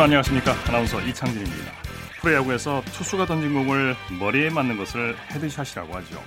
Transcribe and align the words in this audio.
여러분 0.00 0.14
안녕하십니까? 0.14 0.54
아나운서 0.66 0.98
이창진입니다. 1.02 1.72
프로야구에서 2.22 2.82
투수가 2.86 3.26
던진 3.26 3.52
공을 3.52 3.94
머리에 4.18 4.48
맞는 4.48 4.78
것을 4.78 5.14
headshot이라고 5.30 5.94
하죠. 5.96 6.24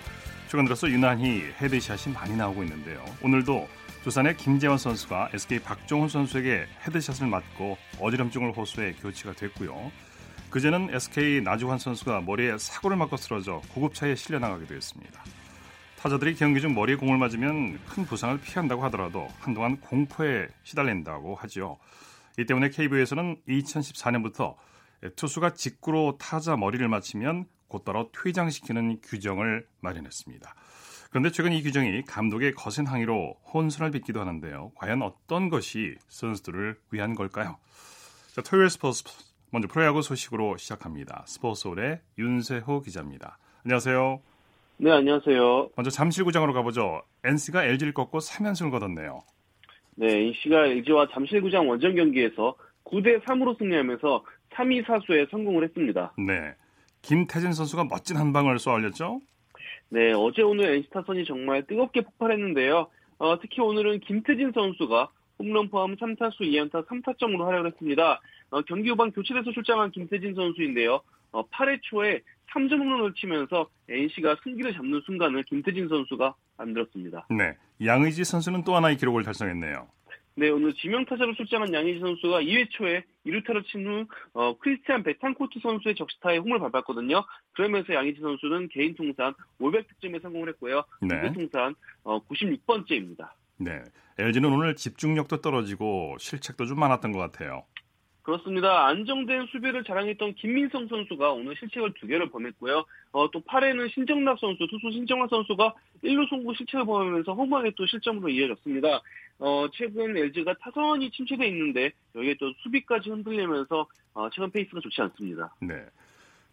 최근 0.47 0.65
들어서 0.65 0.88
유난히 0.88 1.45
headshot이 1.59 2.13
많이 2.13 2.38
나오고 2.38 2.61
있는데요. 2.65 3.03
오늘도 3.23 3.67
두산의 4.03 4.38
김재원 4.38 4.77
선수가 4.77 5.31
SK 5.33 5.57
박종훈 5.62 6.07
선수에게 6.07 6.67
headshot을 6.85 7.25
맞고 7.25 7.79
어지럼증을 7.99 8.51
호소해 8.51 8.93
교체가 9.01 9.34
됐고요. 9.34 9.91
그제는 10.51 10.93
SK 10.93 11.41
나주환 11.41 11.79
선수가 11.79 12.21
머리에 12.21 12.55
사구를 12.59 12.95
맞고 12.95 13.17
쓰러져 13.17 13.59
구급차에 13.73 14.13
실려 14.13 14.37
나가기도 14.37 14.76
했습니다. 14.76 15.23
타자들이 15.99 16.35
경기 16.35 16.62
중 16.62 16.76
머리에 16.76 16.95
공을 16.95 17.17
맞으면 17.17 17.79
큰 17.87 18.05
부상을 18.05 18.40
피한다고 18.41 18.84
하더라도 18.84 19.29
한동안 19.40 19.77
공포에 19.77 20.45
시달린다고 20.63 21.34
하죠. 21.37 21.79
이 22.37 22.45
때문에 22.45 22.69
KBO에서는 22.69 23.37
2014년부터 23.47 24.55
투수가 25.15 25.53
직구로 25.53 26.17
타자 26.17 26.55
머리를 26.55 26.87
맞히면 26.87 27.45
곧바로 27.67 28.11
퇴장시키는 28.11 29.01
규정을 29.01 29.67
마련했습니다. 29.81 30.55
그런데 31.09 31.29
최근 31.31 31.53
이 31.53 31.61
규정이 31.61 32.03
감독의 32.05 32.53
거센 32.53 32.87
항의로 32.87 33.35
혼선을 33.53 33.91
빚기도 33.91 34.19
하는데요. 34.19 34.71
과연 34.75 35.01
어떤 35.03 35.49
것이 35.49 35.95
선수들을 36.07 36.79
위한 36.91 37.13
걸까요? 37.13 37.57
자, 38.34 38.41
토요일 38.41 38.70
스포츠 38.70 39.03
먼저 39.51 39.68
프로야구 39.68 40.01
소식으로 40.01 40.57
시작합니다. 40.57 41.23
스포츠홀의 41.27 42.01
윤세호 42.18 42.81
기자입니다. 42.81 43.37
안녕하세요. 43.63 44.21
네, 44.77 44.91
안녕하세요. 44.91 45.70
먼저 45.75 45.91
잠실구장으로 45.91 46.53
가보죠. 46.53 47.03
NC가 47.23 47.63
LG를 47.63 47.93
꺾고 47.93 48.18
3연승을 48.18 48.71
거뒀네요. 48.71 49.21
네, 49.96 50.27
NC가 50.27 50.68
LG와 50.68 51.08
잠실구장 51.12 51.70
원정 51.70 51.96
경기에서 51.96 52.55
9대 52.86 53.24
3으로 53.24 53.58
승리하면서 53.58 54.24
3위 54.52 54.86
사수에 54.86 55.27
성공을 55.32 55.63
했습니다. 55.63 56.13
네. 56.18 56.54
김태진 57.02 57.54
선수가 57.54 57.86
멋진 57.86 58.18
한 58.18 58.32
방을 58.34 58.60
쏘아 58.60 58.76
올렸죠? 58.76 59.21
네, 59.90 60.12
어제 60.14 60.41
오늘 60.41 60.76
NC 60.76 60.90
타선이 60.90 61.26
정말 61.26 61.66
뜨겁게 61.68 62.02
폭발했는데요. 62.02 62.88
어, 63.20 63.40
특히 63.40 63.62
오늘은 63.62 63.99
김태진 63.99 64.52
선수가 64.53 65.09
홈런 65.40 65.69
포함 65.69 65.96
3타수 65.96 66.41
2안타 66.41 66.88
3타점으로 66.88 67.46
활약을 67.46 67.72
했습니다. 67.72 68.22
어, 68.50 68.62
경기 68.62 68.90
후반 68.90 69.12
교체돼서 69.12 69.52
출장한 69.52 69.91
김태진 69.91 70.34
선수인데요. 70.36 71.02
어, 71.31 71.47
8회 71.47 71.80
초에 71.81 72.22
3점 72.53 72.80
홈런을 72.80 73.14
치면서 73.16 73.68
NC가 73.90 74.38
승기를 74.44 74.74
잡는 74.74 75.02
순간을 75.06 75.44
김태진 75.44 75.88
선수가 75.88 76.36
만들었습니다. 76.58 77.28
네. 77.31 77.56
양의지 77.85 78.23
선수는 78.23 78.63
또 78.63 78.75
하나의 78.75 78.97
기록을 78.97 79.23
달성했네요. 79.23 79.88
네, 80.35 80.50
오늘 80.50 80.73
지명타자로 80.73 81.35
출장한 81.35 81.73
양의지 81.73 82.00
선수가 82.00 82.41
2회 82.41 82.69
초에 82.72 83.03
2루타를 83.25 83.66
친 83.67 83.85
후, 83.85 84.06
어, 84.34 84.57
크리스티안 84.57 85.03
베탄코트 85.03 85.59
선수의 85.62 85.95
적시타에 85.95 86.38
홈을 86.38 86.59
밟았거든요. 86.59 87.23
그러면서 87.53 87.94
양의지 87.94 88.19
선수는 88.19 88.69
개인 88.69 88.95
통산 88.95 89.34
500득점에 89.59 90.22
성공을 90.22 90.50
했고요. 90.50 90.84
네. 91.01 91.31
통산 91.34 91.75
어, 92.03 92.19
96번째입니다. 92.25 93.29
네. 93.57 93.84
LG는 94.18 94.51
오늘 94.51 94.75
집중력도 94.75 95.41
떨어지고 95.41 96.18
실책도 96.19 96.66
좀 96.66 96.79
많았던 96.79 97.12
것 97.12 97.19
같아요. 97.19 97.66
그렇습니다. 98.24 98.88
안정된 98.88 99.47
수비를 99.52 99.84
자랑했던 99.84 100.35
김민성 100.35 100.88
선수가 100.88 101.34
오늘 101.34 101.56
실책을 101.58 101.94
두 102.00 102.08
개를 102.08 102.30
범했고요. 102.30 102.86
어, 103.12 103.31
또 103.31 103.42
8회는 103.42 103.94
신정락 103.94 104.40
선수, 104.40 104.66
투수 104.68 104.92
신정락 104.92 105.30
선수가 105.30 105.74
1루 106.03 106.30
송구 106.30 106.56
실책을 106.56 106.86
범하면서 106.86 107.34
허무하게 107.34 107.74
또 107.75 107.86
실점으로 107.86 108.30
이어졌습니다. 108.30 109.02
어, 109.40 109.68
최근 109.74 110.16
LG가 110.16 110.53
타선이 110.62 111.12
침체돼 111.12 111.47
있는데 111.50 111.92
여기에 112.16 112.36
또 112.40 112.53
수비까지 112.64 113.09
흔들리면서 113.09 113.86
어, 114.14 114.30
최근 114.30 114.50
페이스가 114.52 114.80
좋지 114.80 115.02
않습니다. 115.02 115.53
네. 115.62 115.86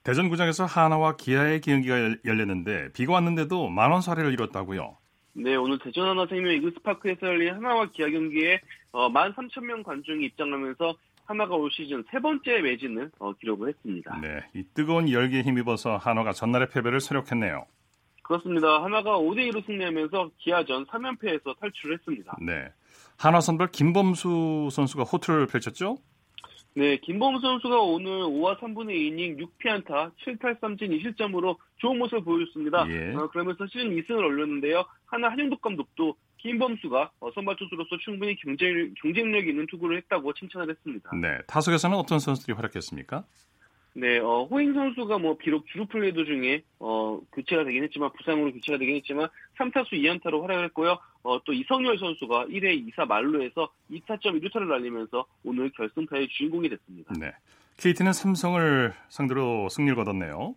대전구장에서 0.02 0.64
한화와 0.64 1.14
기아의 1.16 1.60
경기가 1.60 2.16
열렸는데 2.24 2.92
비가 2.94 3.12
왔는데도 3.12 3.68
만원 3.68 4.00
사례를 4.00 4.32
이뤘다고요. 4.32 4.96
네, 5.34 5.54
오늘 5.54 5.78
대전 5.78 6.08
한화생명 6.08 6.52
이글스파크에서 6.54 7.26
열린 7.26 7.54
한화와 7.54 7.86
기아 7.92 8.08
경기에 8.08 8.60
어, 8.92 9.08
13,000명 9.08 9.84
관중이 9.84 10.24
입장하면서 10.26 10.96
한화가 11.30 11.54
올 11.54 11.70
시즌 11.70 12.02
세 12.10 12.18
번째 12.18 12.60
매진을 12.60 13.12
어, 13.20 13.32
기록을 13.34 13.68
했습니다. 13.68 14.18
네, 14.20 14.40
이 14.52 14.64
뜨거운 14.74 15.08
열기에 15.08 15.42
힘입어서 15.42 15.96
한화가 15.96 16.32
전날의 16.32 16.70
패배를 16.70 16.98
수력했네요. 16.98 17.66
그렇습니다. 18.22 18.82
하나가 18.82 19.16
5대 19.16 19.48
2로 19.48 19.64
승리하면서 19.64 20.30
기아전 20.38 20.86
3연패에서 20.86 21.56
탈출을 21.60 21.98
했습니다. 21.98 22.36
네, 22.40 22.72
한화 23.16 23.40
선발 23.40 23.68
김범수 23.70 24.70
선수가 24.72 25.04
호투를 25.04 25.46
펼쳤죠? 25.46 25.98
네, 26.74 26.96
김범수 26.96 27.42
선수가 27.42 27.80
오늘 27.80 28.10
5와 28.22 28.58
3분의 28.58 28.90
2이닝 28.90 29.38
6피안타 29.38 30.10
7탈3진 30.24 31.00
2실점으로 31.00 31.56
좋은 31.76 31.96
모습을 31.98 32.24
보여줬습니다. 32.24 32.86
예. 32.90 33.14
어, 33.14 33.28
그러면서 33.28 33.66
시즌 33.68 33.90
2승을 33.90 34.18
올렸는데요. 34.18 34.84
하나 35.06 35.28
한영덕 35.28 35.60
감독도 35.60 36.16
김범수가 36.42 37.10
어, 37.20 37.30
선발 37.32 37.56
투수로서 37.56 37.96
충분히 37.98 38.36
경쟁, 38.36 38.94
경쟁력 39.00 39.46
있는 39.46 39.66
투구를 39.66 39.96
했다고 39.98 40.32
칭찬을 40.32 40.70
했습니다. 40.70 41.10
네, 41.16 41.38
타석에서는 41.46 41.96
어떤 41.96 42.18
선수들이 42.18 42.54
활약했습니까? 42.54 43.24
네, 43.92 44.18
어, 44.18 44.44
호잉 44.44 44.72
선수가 44.72 45.18
뭐 45.18 45.36
비록 45.36 45.66
주루 45.66 45.86
플레이 45.86 46.12
도 46.12 46.24
중에 46.24 46.62
어, 46.78 47.20
교체가 47.32 47.64
되긴 47.64 47.82
했지만 47.84 48.10
부상으로 48.12 48.52
교체가 48.52 48.78
되긴 48.78 48.96
했지만 48.96 49.28
3타수 49.58 49.92
2안타로 49.92 50.40
활약을 50.42 50.64
했고요. 50.66 50.98
어, 51.22 51.42
또 51.44 51.52
이성열 51.52 51.98
선수가 51.98 52.46
1회 52.46 52.88
2사 52.88 53.06
말루에서 53.06 53.68
2타점 53.90 54.40
1루타를 54.40 54.68
날리면서 54.68 55.26
오늘 55.44 55.70
결승타의 55.70 56.28
주인공이 56.28 56.68
됐습니다. 56.68 57.14
네, 57.18 57.32
KT는 57.78 58.12
삼성을 58.12 58.94
상대로 59.08 59.68
승리를 59.68 59.96
거뒀네요. 59.96 60.54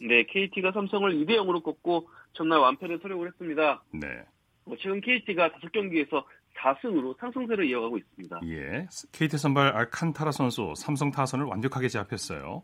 네, 0.00 0.24
KT가 0.24 0.72
삼성을 0.72 1.12
2대 1.12 1.36
0으로 1.36 1.62
꺾고 1.62 2.08
전날 2.32 2.58
완패를 2.58 2.98
서력을 3.00 3.26
했습니다. 3.28 3.82
네, 3.92 4.08
어, 4.08 4.31
최근 4.78 5.00
KT가 5.00 5.50
5경기에서 5.50 6.24
4승으로 6.56 7.16
상승세를 7.18 7.66
이어가고 7.68 7.98
있습니다. 7.98 8.40
예, 8.46 8.86
KT 9.12 9.36
선발 9.38 9.68
알칸타라 9.68 10.32
선수 10.32 10.72
삼성 10.76 11.10
타선을 11.10 11.46
완벽하게 11.46 11.88
제압했어요. 11.88 12.62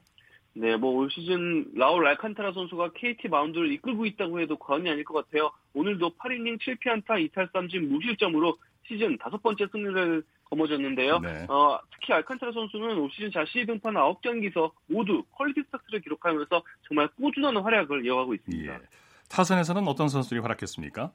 네, 0.55 0.77
뭐 0.77 0.93
올 0.95 1.11
시즌 1.11 1.67
라울 1.75 2.07
알칸타라 2.07 2.53
선수가 2.53 2.93
KT 2.95 3.29
마운드를 3.29 3.73
이끌고 3.73 4.07
있다고 4.07 4.41
해도 4.41 4.57
과언이 4.59 4.89
아닐 4.91 5.05
것 5.05 5.15
같아요. 5.15 5.51
오늘도 5.75 6.11
8이닝 6.17 6.59
7피안타 6.61 7.31
2탈삼진 7.31 7.87
무실점으로 7.89 8.57
시즌 8.87 9.17
다섯 9.19 9.43
번째 9.43 9.67
승리를 9.71 10.23
거머쥐었는데요. 10.45 11.19
네. 11.21 11.47
어, 11.49 11.79
특히 11.93 12.13
알칸타라 12.15 12.53
선수는 12.53 12.99
올 12.99 13.11
시즌 13.13 13.31
자신이 13.31 13.67
등판 13.67 13.95
9경기에서 13.95 14.71
모두 14.87 15.23
quality 15.33 15.63
start를 15.67 16.01
기록하면서 16.01 16.63
정말 16.89 17.09
꾸준한 17.17 17.57
활약을 17.59 18.05
이어가고 18.07 18.35
있습니다. 18.35 18.75
예, 18.75 18.79
타선에서는 19.29 19.87
어떤 19.87 20.09
선수들이 20.09 20.41
활약했습니까? 20.41 21.13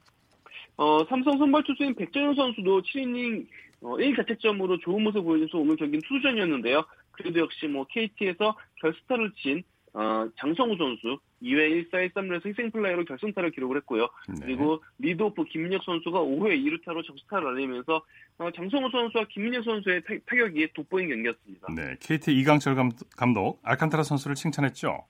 어, 0.78 1.06
삼성 1.06 1.38
선발 1.38 1.64
투수인 1.64 1.96
백정현 1.96 2.36
선수도 2.36 2.82
7이닝 2.82 3.46
어, 3.82 3.96
1자책점으로 3.98 4.82
좋은 4.82 5.04
모습을 5.04 5.24
보여줘서 5.24 5.58
오늘 5.60 5.76
경기는 5.76 6.02
투수전이었는데요. 6.08 6.84
그래도 7.12 7.40
역시 7.42 7.68
뭐 7.68 7.86
KT에서 7.90 8.56
결승타를 8.82 9.32
친 9.38 9.64
어, 9.96 10.28
장성우 10.40 10.76
선수 10.78 11.20
2회 11.44 11.92
1사 11.92 12.10
1, 12.12 12.20
3루에서 12.20 12.48
희생플라이로 12.48 13.06
결승타를 13.06 13.52
기록을 13.52 13.78
했고요. 13.78 14.08
네. 14.28 14.36
그리고 14.46 14.82
leadoff 14.98 15.44
김민혁 15.44 15.84
선수가 15.84 16.20
5회 16.20 16.58
2루타로 16.66 17.06
적시타를 17.06 17.54
날리면서 17.54 18.02
어, 18.40 18.50
장성우 18.56 18.90
선수와 18.90 19.26
김민혁 19.30 19.64
선수의 19.64 20.02
타, 20.04 20.16
타격이 20.26 20.70
돋보인 20.74 21.10
경기였습니다. 21.10 21.68
네, 21.76 21.96
KT 22.00 22.34
이강철 22.40 22.74
감- 22.74 22.90
감독 23.16 23.60
알칸타라 23.62 24.02
선수를 24.02 24.34
칭찬했죠. 24.36 25.06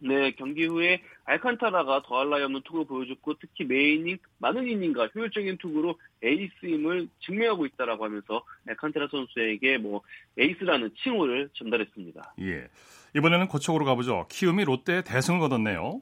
네, 0.00 0.32
경기 0.32 0.66
후에 0.66 1.02
알칸타라가 1.24 2.02
더할 2.02 2.30
나위 2.30 2.42
없는 2.42 2.62
투구를 2.62 2.86
보여줬고 2.86 3.34
특히 3.40 3.64
매 3.64 3.84
이닝 3.84 4.18
많은 4.38 4.66
이닝과 4.66 5.08
효율적인 5.14 5.58
투구로 5.58 5.98
에이스임을 6.22 7.08
증명하고 7.20 7.66
있다라고 7.66 8.04
하면서 8.04 8.42
알칸타라 8.66 9.08
선수에게 9.10 9.78
뭐 9.78 10.02
에이스라는 10.38 10.90
칭호를 11.02 11.50
전달했습니다. 11.52 12.34
예, 12.40 12.68
이번에는 13.14 13.48
고척으로 13.48 13.84
가보죠. 13.84 14.26
키움이 14.30 14.64
롯데에 14.64 15.02
대승을 15.02 15.40
거뒀네요. 15.40 16.00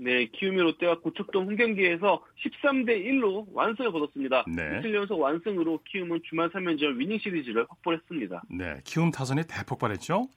네, 0.00 0.26
키움이 0.26 0.58
롯데가 0.58 0.98
고척돔 1.00 1.46
홈경기에서 1.46 2.24
13대 2.44 3.04
1로 3.04 3.46
완승을 3.52 3.90
거뒀습니다. 3.90 4.44
네. 4.46 4.78
이틀 4.78 4.94
연속 4.94 5.20
완승으로 5.20 5.80
키움은 5.88 6.20
주말 6.28 6.48
3연전 6.50 6.98
winning 6.98 7.18
series를 7.18 7.66
확보했습니다. 7.68 8.42
네, 8.48 8.80
키움 8.84 9.10
타선이 9.10 9.42
대폭발했죠. 9.48 10.28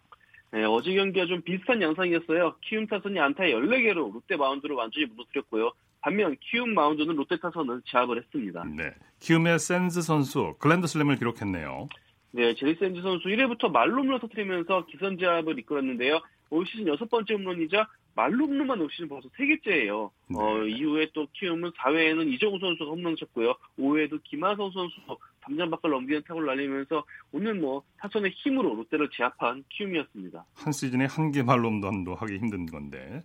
네, 0.51 0.65
어제 0.65 0.93
경기와 0.93 1.25
좀 1.27 1.41
비슷한 1.41 1.81
양상이었어요. 1.81 2.55
키움 2.61 2.85
타선이 2.85 3.17
안타에 3.19 3.53
14개로 3.53 4.11
롯데 4.13 4.35
마운드를 4.35 4.75
완전히 4.75 5.05
무너뜨렸고요. 5.05 5.71
반면 6.01 6.35
키움 6.41 6.73
마운드는 6.73 7.15
롯데 7.15 7.37
타선을 7.37 7.81
제압을 7.85 8.17
했습니다. 8.17 8.65
네, 8.65 8.93
키움의 9.19 9.59
샌즈 9.59 10.01
선수 10.01 10.55
그랜드 10.59 10.87
슬램을 10.87 11.15
기록했네요. 11.17 11.87
네, 12.31 12.53
제리 12.55 12.75
샌즈 12.75 13.01
선수 13.01 13.29
1회부터 13.29 13.71
만루포를 13.71 14.19
터뜨리면서 14.19 14.85
기선 14.87 15.17
제압을 15.17 15.57
이끌었는데요. 15.59 16.19
올 16.49 16.65
시즌 16.65 16.87
여섯 16.87 17.09
번째 17.09 17.35
홈런이자 17.35 17.87
만루 18.15 18.45
홈런만 18.45 18.79
올 18.81 18.89
시즌 18.91 19.07
벌써 19.07 19.29
세 19.37 19.45
개째예요. 19.45 20.11
네. 20.27 20.37
어, 20.39 20.63
이후에 20.65 21.07
또 21.13 21.27
키움은 21.33 21.71
4회에는 21.71 22.31
이정후 22.33 22.59
선수가 22.59 22.91
홈런 22.91 23.15
쳤고요. 23.15 23.53
5회에도 23.79 24.21
김하성 24.23 24.71
선수도 24.71 25.17
담장 25.41 25.69
밖을 25.71 25.89
넘기는 25.89 26.21
타구를 26.27 26.47
날리면서 26.47 27.03
오늘 27.31 27.55
뭐 27.55 27.83
타선의 27.97 28.31
힘으로 28.35 28.75
롯데를 28.75 29.09
제압한 29.11 29.63
키움이었습니다. 29.69 30.45
한 30.55 30.73
시즌에 30.73 31.05
한 31.05 31.31
개 31.31 31.41
말홈런도 31.43 32.15
하기 32.15 32.37
힘든 32.37 32.65
건데. 32.65 33.23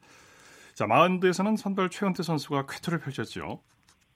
자, 0.75 0.87
마운드에서는 0.87 1.57
선발 1.57 1.91
최원태 1.91 2.23
선수가 2.23 2.67
쾌투를 2.67 3.01
펼쳤죠. 3.01 3.63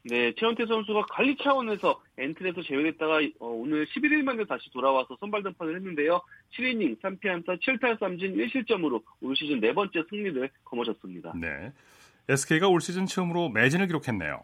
네, 0.03 0.33
최원태 0.35 0.67
선수가 0.67 1.07
관리 1.11 1.37
차원에서 1.37 2.01
엔트에서 2.17 2.63
제외됐다가 2.63 3.21
어, 3.39 3.49
오늘 3.49 3.87
11일 3.87 4.23
만에 4.23 4.45
다시 4.45 4.71
돌아와서 4.71 5.17
선발 5.21 5.43
등판을 5.43 5.77
했는데요. 5.77 6.21
7이닝 6.57 7.01
3피안타 7.01 7.61
7탈 7.61 7.99
3진 7.99 8.37
1실점으로 8.37 9.03
올 9.21 9.37
시즌 9.37 9.61
네 9.61 9.75
번째 9.75 10.03
승리를 10.09 10.51
거머쥐었습니다. 10.65 11.35
네. 11.37 11.73
SK가 12.29 12.69
올 12.69 12.81
시즌 12.81 13.07
처음으로 13.07 13.51
매진을 13.51 13.89
기록했네요. 13.89 14.43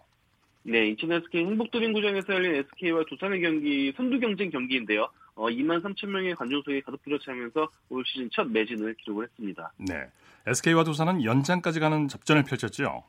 네, 0.64 0.88
인천 0.88 1.12
SK 1.12 1.44
행복드림구장에서 1.44 2.34
열린 2.34 2.56
SK와 2.56 3.04
두산의 3.08 3.40
경기 3.40 3.92
선두 3.96 4.18
경쟁 4.18 4.50
경기인데요. 4.50 5.08
어, 5.36 5.46
2만 5.46 5.80
3천 5.82 6.08
명의 6.08 6.34
관중석이 6.34 6.82
가득 6.82 7.00
들어차면서 7.04 7.68
올 7.88 8.02
시즌 8.04 8.28
첫 8.32 8.50
매진을 8.50 8.94
기록을 8.94 9.24
했습니다. 9.24 9.72
네. 9.78 10.06
SK와 10.46 10.84
두산은 10.84 11.24
연장까지 11.24 11.78
가는 11.78 12.08
접전을 12.08 12.42
펼쳤죠. 12.44 13.04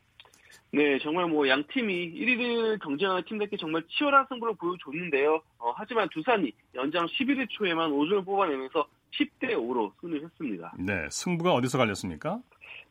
네, 0.72 1.00
정말 1.00 1.28
뭐 1.28 1.48
양 1.48 1.64
팀이 1.68 2.14
1위를 2.14 2.80
경쟁하는 2.81 3.24
팀답게 3.24 3.58
정말 3.58 3.84
치열한 3.90 4.25
승부를 4.30 4.56
보여줬는데요. 4.56 5.42
어, 5.60 5.74
하지만 5.75 6.10
두산이 6.10 6.52
연장 6.75 7.06
11회 7.06 7.48
초에만 7.50 7.92
5점을 7.92 8.25
뽑아내면서 8.25 8.86
10대 9.12 9.54
5로 9.54 9.92
승리를 10.02 10.25
했습니다. 10.25 10.74
네. 10.78 11.08
승부가 11.10 11.54
어디서 11.54 11.78
갈렸습니까? 11.78 12.40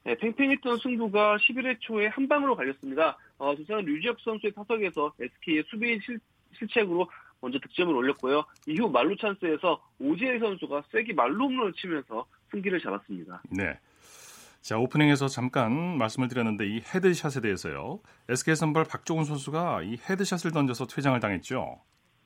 네, 0.05 0.15
팽팽했던 0.17 0.79
승부가 0.79 1.37
11회 1.37 1.77
초에 1.81 2.07
한 2.07 2.27
방으로 2.29 2.57
갈렸습니다. 2.57 3.19
어, 3.39 3.55
두산은 3.55 3.85
류지혁 3.85 4.21
선수의 4.21 4.53
타석에서 4.55 5.13
SK의 5.21 5.65
수비 5.69 6.01
실, 6.01 6.19
실책으로 6.59 7.09
먼저 7.41 7.59
득점을 7.59 7.95
올렸고요. 7.95 8.45
이후 8.67 8.89
말루 8.89 9.17
찬스에서 9.17 9.83
오지혜 9.99 10.39
선수가 10.39 10.85
세게 10.91 11.13
말루 11.13 11.45
홈런을 11.45 11.73
치면서 11.75 12.25
승기를 12.51 12.81
잡았습니다. 12.81 13.43
네. 13.51 13.79
자, 14.67 14.77
오프닝에서 14.79 15.29
잠깐 15.29 15.97
말씀을 15.97 16.27
드렸는데 16.27 16.67
이 16.67 16.81
헤드샷에 16.81 17.41
대해서요. 17.41 18.01
SK 18.29 18.57
선발 18.57 18.83
박종훈 18.83 19.25
선수가 19.25 19.85
이 19.85 19.97
헤드샷을 20.11 20.51
던져서 20.51 20.89
퇴장을 20.89 21.21
당했죠. 21.21 21.81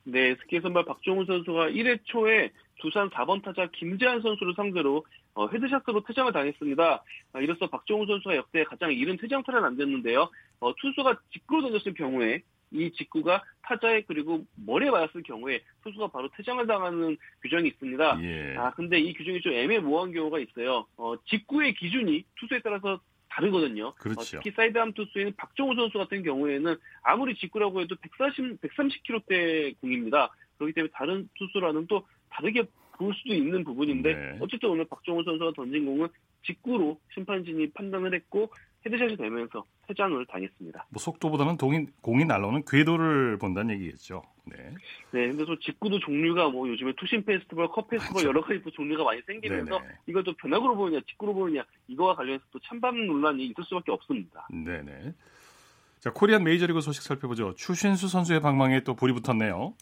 네, 0.05 0.29
SK 0.29 0.61
선발 0.61 0.85
박종훈 0.85 1.27
선수가 1.27 1.69
1회 1.69 1.99
초에 2.05 2.49
두산 2.79 3.11
4번 3.11 3.43
타자 3.43 3.69
김재환 3.71 4.23
선수를 4.23 4.55
상대로 4.55 5.05
어, 5.35 5.49
헤드샷으로 5.49 6.03
퇴장을 6.03 6.33
당했습니다. 6.33 7.03
아, 7.33 7.39
이로써 7.39 7.67
박종훈 7.67 8.07
선수가 8.07 8.35
역대 8.35 8.63
가장 8.63 8.91
이른 8.91 9.17
퇴장타를 9.17 9.61
남겼는데요. 9.61 10.27
어, 10.61 10.73
투수가 10.77 11.19
직구로 11.33 11.61
던졌을 11.61 11.93
경우에 11.93 12.41
이 12.71 12.91
직구가 12.93 13.43
타자에 13.63 14.03
그리고 14.07 14.45
머리에 14.55 14.89
맞았을 14.89 15.23
경우에 15.23 15.61
투수가 15.83 16.07
바로 16.07 16.29
퇴장을 16.35 16.65
당하는 16.67 17.17
규정이 17.41 17.67
있습니다. 17.69 18.19
예. 18.23 18.55
아 18.57 18.71
근데 18.71 18.99
이 18.99 19.13
규정이 19.13 19.41
좀 19.41 19.53
애매모호한 19.53 20.13
경우가 20.13 20.39
있어요. 20.39 20.87
어, 20.97 21.15
직구의 21.25 21.75
기준이 21.75 22.23
투수에 22.39 22.61
따라서 22.63 22.99
다르거든요. 23.29 23.93
그렇죠. 23.95 24.37
어, 24.37 24.41
특히 24.41 24.51
사이드암 24.55 24.93
투수인 24.93 25.33
박종훈 25.37 25.75
선수 25.75 25.97
같은 25.97 26.23
경우에는 26.23 26.75
아무리 27.03 27.35
직구라고 27.35 27.81
해도 27.81 27.95
140, 27.95 28.61
130km대 28.61 29.79
공입니다. 29.79 30.31
그렇기 30.57 30.73
때문에 30.73 30.91
다른 30.93 31.29
투수라는 31.37 31.87
또 31.87 32.05
다르게 32.29 32.63
볼 33.01 33.13
수도 33.15 33.33
있는 33.33 33.63
부분인데 33.63 34.13
네. 34.13 34.37
어쨌든 34.39 34.69
오늘 34.69 34.85
박종호 34.85 35.23
선수가 35.23 35.53
던진 35.55 35.85
공은 35.85 36.07
직구로 36.45 36.99
심판진이 37.13 37.71
판단을 37.71 38.13
했고 38.13 38.51
헤드샷이 38.85 39.17
되면서 39.17 39.65
퇴장을 39.87 40.23
당했습니다. 40.25 40.85
뭐 40.89 40.99
속도보다는 40.99 41.57
동이, 41.57 41.85
공이 42.01 42.25
날라오는 42.25 42.63
궤도를 42.67 43.37
본다는 43.37 43.75
얘기겠죠. 43.75 44.23
네. 44.45 44.55
네, 45.11 45.27
근데 45.29 45.45
또 45.45 45.57
직구도 45.59 45.99
종류가 45.99 46.49
뭐 46.49 46.67
요즘에 46.67 46.93
투심 46.97 47.23
페스티벌, 47.23 47.67
컵 47.69 47.89
페스티벌. 47.89 48.23
여러 48.25 48.41
가지 48.41 48.61
또 48.63 48.71
종류가 48.71 49.03
많이 49.03 49.21
생기면서 49.25 49.79
네네. 49.79 49.93
이걸 50.07 50.23
또 50.23 50.33
변화구로 50.33 50.75
보느냐, 50.75 50.99
직구로 51.07 51.33
보느냐 51.33 51.63
이거와 51.87 52.15
관련해서 52.15 52.43
또 52.51 52.59
찬반 52.59 53.05
논란이 53.05 53.45
있을 53.45 53.63
수밖에 53.63 53.91
없습니다. 53.91 54.47
네네. 54.49 55.13
자, 55.99 56.11
코리안 56.11 56.43
메이저리그 56.43 56.81
소식 56.81 57.03
살펴보죠. 57.03 57.53
추신수 57.55 58.07
선수의 58.07 58.41
방망이에 58.41 58.81
또 58.81 58.95
불이 58.95 59.13
붙었네요. 59.13 59.75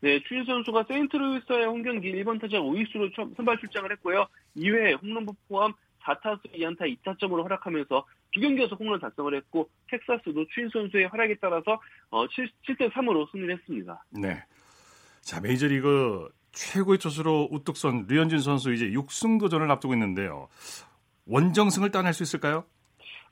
네, 0.00 0.20
추신수 0.22 0.44
선수가 0.44 0.84
세인트루이스와의 0.88 1.66
홈경기 1.66 2.12
1번 2.12 2.40
타자 2.40 2.58
우익수로 2.58 3.34
선발 3.36 3.58
출장을 3.58 3.90
했고요. 3.92 4.26
2회 4.56 5.00
홈런포 5.02 5.34
포함 5.48 5.72
4타수 6.02 6.52
2안타 6.54 6.82
2타점으로 7.02 7.42
활약하면서 7.42 8.06
두 8.32 8.40
경기 8.40 8.62
에서 8.62 8.76
홈런 8.76 9.00
달성을 9.00 9.34
했고 9.34 9.68
텍사스도 9.90 10.46
추신수 10.48 10.70
선수의 10.72 11.08
활약에 11.08 11.36
따라서 11.40 11.80
어, 12.10 12.26
7, 12.28 12.48
7대 12.66 12.92
3으로 12.92 13.30
승리를 13.32 13.56
했습니다. 13.58 14.04
네. 14.10 14.42
자, 15.20 15.40
메이저리그 15.40 16.28
최고의 16.52 16.98
투수로 16.98 17.48
우뚝 17.50 17.76
선 17.76 18.06
류현진 18.08 18.38
선수 18.38 18.72
이제 18.72 18.86
6승 18.90 19.40
도전을 19.40 19.70
앞두고 19.70 19.94
있는데요. 19.94 20.48
원정승을 21.26 21.90
따낼 21.90 22.14
수 22.14 22.22
있을까요? 22.22 22.64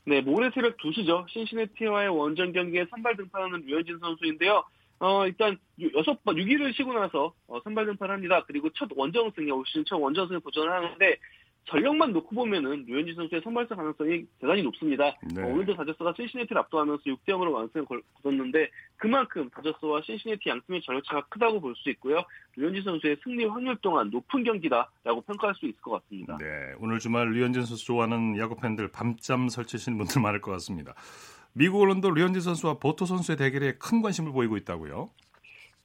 네, 0.05 0.21
모레 0.21 0.51
새벽 0.55 0.77
2시죠. 0.77 1.29
신시내티와의 1.29 2.09
원정 2.09 2.53
경기에 2.53 2.87
선발 2.91 3.17
등판하는 3.17 3.63
류현진 3.67 3.99
선수인데요. 3.99 4.65
어, 4.99 5.27
일단, 5.27 5.59
6번, 5.79 6.19
6일을 6.25 6.75
쉬고 6.75 6.93
나서, 6.95 7.35
어, 7.49 7.61
선발 7.63 7.87
등판을 7.87 8.15
합니다. 8.15 8.43
그리고 8.47 8.71
첫 8.71 8.89
원정승에, 8.95 9.51
올 9.51 9.63
시즌 9.67 9.85
첫 9.85 9.97
원정승에 9.99 10.39
도전을 10.41 10.73
하는데, 10.73 11.17
전력만 11.69 12.13
놓고 12.13 12.33
보면은 12.33 12.85
류현진 12.87 13.17
선수의 13.17 13.41
선발승 13.43 13.77
가능성이 13.77 14.25
대단히 14.41 14.63
높습니다. 14.63 15.13
네. 15.35 15.43
어, 15.43 15.49
오늘도 15.49 15.75
다저스가 15.75 16.15
신시내티를 16.17 16.59
압도하면서 16.63 17.03
6대 17.03 17.27
0으로 17.31 17.51
완승을 17.53 17.85
걸- 17.87 18.03
거뒀는데, 18.23 18.71
그만큼 18.97 19.51
다저스와 19.51 20.01
신시내티 20.03 20.49
양팀의 20.49 20.83
전력차가 20.83 21.23
크다고 21.29 21.61
볼 21.61 21.75
수 21.75 21.91
있고요. 21.91 22.23
류현진 22.57 22.85
선수의 22.85 23.17
승리 23.25 23.45
확률 23.47 23.77
동안 23.83 24.11
높은 24.11 24.45
경기다라고 24.45 25.23
평가할 25.27 25.57
수 25.57 25.67
있을 25.67 25.81
것 25.83 25.91
같습니다. 26.03 26.39
네. 26.39 26.47
오늘 26.79 27.01
주말 27.01 27.33
류현진 27.33 27.65
선수 27.65 27.85
좋아하는 27.85 28.39
야구 28.39 28.55
팬들 28.57 28.87
밤잠 28.93 29.49
설치신 29.49 29.99
분들 29.99 30.23
많을 30.23 30.41
것 30.41 30.53
같습니다. 30.53 30.95
미국 31.59 31.81
언론도 31.81 32.11
류현진 32.11 32.43
선수와 32.43 32.75
보토 32.75 33.07
선수의 33.07 33.39
대결에 33.39 33.73
큰 33.79 34.03
관심을 34.03 34.31
보이고 34.31 34.59
있다고요. 34.59 35.09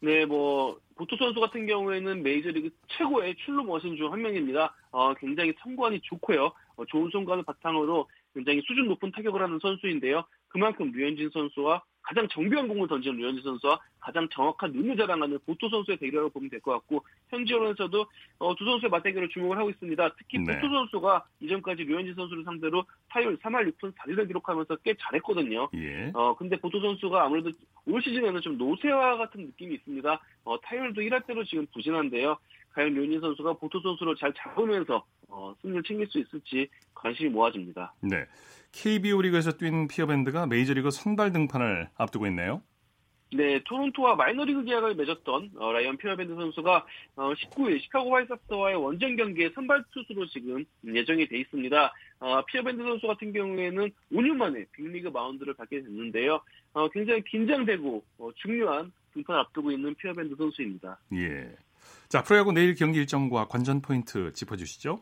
네, 0.02 0.26
뭐 0.26 0.78
보토 0.96 1.16
선수 1.16 1.40
같은 1.40 1.66
경우에는 1.66 2.22
메이저리그 2.24 2.72
최고의 2.88 3.36
출루 3.38 3.64
머신 3.64 3.96
중 3.96 4.12
한 4.12 4.22
명입니다. 4.22 4.76
어, 4.92 5.14
굉장히 5.14 5.54
성관이 5.64 6.02
좋고요. 6.02 6.52
어, 6.76 6.86
좋은 6.86 7.10
손관을 7.12 7.44
바탕으로 7.44 8.10
굉장히 8.34 8.62
수준 8.68 8.88
높은 8.90 9.12
타격을 9.12 9.42
하는 9.42 9.60
선수인데요. 9.62 10.26
그만큼 10.50 10.92
류현진 10.92 11.30
선수와 11.32 11.82
가장 12.02 12.28
정교한 12.30 12.68
공을 12.68 12.88
던지는 12.88 13.18
류현진 13.18 13.44
선수와 13.44 13.80
가장 14.00 14.28
정확한 14.30 14.72
눈을 14.72 14.98
자랑하는 14.98 15.38
보토 15.46 15.70
선수의 15.70 15.98
대결이라고 15.98 16.30
보면 16.30 16.50
될 16.50 16.60
것 16.62 16.72
같고 16.74 17.04
현지 17.30 17.54
언론에서도 17.54 18.06
어, 18.40 18.56
두 18.56 18.66
선수의 18.66 18.90
맞대결을 18.90 19.30
주목을 19.30 19.58
하고 19.58 19.70
있습니다. 19.70 20.16
특히 20.18 20.40
네. 20.40 20.60
보토 20.60 20.74
선수가 20.74 21.26
이전까지 21.40 21.84
류현진 21.84 22.16
선수를 22.16 22.44
상대로 22.44 22.84
타율 23.10 23.38
3할 23.38 23.72
6푼 23.74 23.94
4리를 23.96 24.28
기록하면서 24.28 24.76
꽤 24.78 24.94
잘했거든요. 25.00 25.70
예. 25.76 26.12
어, 26.14 26.36
근데 26.36 26.58
보토 26.58 26.80
선수가 26.82 27.24
아무래도 27.24 27.52
올 27.86 28.02
시즌에는 28.02 28.42
좀 28.42 28.58
노세화 28.58 29.18
같은 29.18 29.46
느낌이 29.46 29.76
있습니다. 29.76 30.22
어, 30.44 30.62
타율도 30.62 31.02
1할 31.02 31.26
대로 31.26 31.44
지금 31.44 31.66
부진한데요. 31.74 32.38
과연 32.74 32.94
류현진 32.94 33.20
선수가 33.22 33.54
보토 33.54 33.80
선수를 33.82 34.16
잘 34.16 34.34
잡으면서 34.34 35.06
어, 35.28 35.54
승리를 35.62 35.84
챙길 35.84 36.08
수 36.08 36.20
있을지 36.20 36.68
관심이 36.94 37.30
모아집니다. 37.30 37.94
네. 38.02 38.26
KBO 38.72 39.22
리그에서 39.22 39.52
뛴 39.58 39.88
피어밴드가 39.88 40.48
메이저리그 40.48 40.92
선발 40.92 41.32
등판을 41.34 41.90
앞두고 41.96 42.28
있네요. 42.28 42.62
네, 43.34 43.62
토론토와 43.64 44.16
마이너리그 44.16 44.66
계약을 44.66 44.96
맺었던 44.96 45.52
어, 45.56 45.72
라이언 45.72 45.98
피어밴드 45.98 46.36
선수가 46.36 46.86
어, 47.16 47.34
19일 47.34 47.82
시카고 47.82 48.14
화이트삭스와의 48.14 48.76
원정 48.76 49.16
경기에 49.16 49.52
선발 49.56 49.86
투수로 49.94 50.28
지금 50.28 50.66
예정이 50.86 51.28
돼 51.28 51.40
있습니다. 51.40 51.94
어, 52.20 52.46
피어밴드 52.46 52.84
선수 52.84 53.08
같은 53.08 53.32
경우에는 53.32 53.90
5년 54.12 54.36
만에 54.36 54.66
빅리그 54.74 55.08
마운드를 55.10 55.54
밟게 55.54 55.82
됐는데요. 55.82 56.42
어, 56.74 56.90
굉장히 56.90 57.24
긴장되고 57.24 58.04
어, 58.18 58.30
중요한 58.36 58.92
등판을 59.14 59.40
앞두고 59.42 59.72
있는 59.72 59.96
피어밴드 59.96 60.36
선수입니다. 60.36 61.00
예. 61.14 61.56
자, 62.10 62.24
프로야구 62.24 62.52
내일 62.52 62.76
경기 62.76 63.00
일정과 63.00 63.48
관전 63.48 63.82
포인트 63.82 64.34
짚어주시죠. 64.34 65.02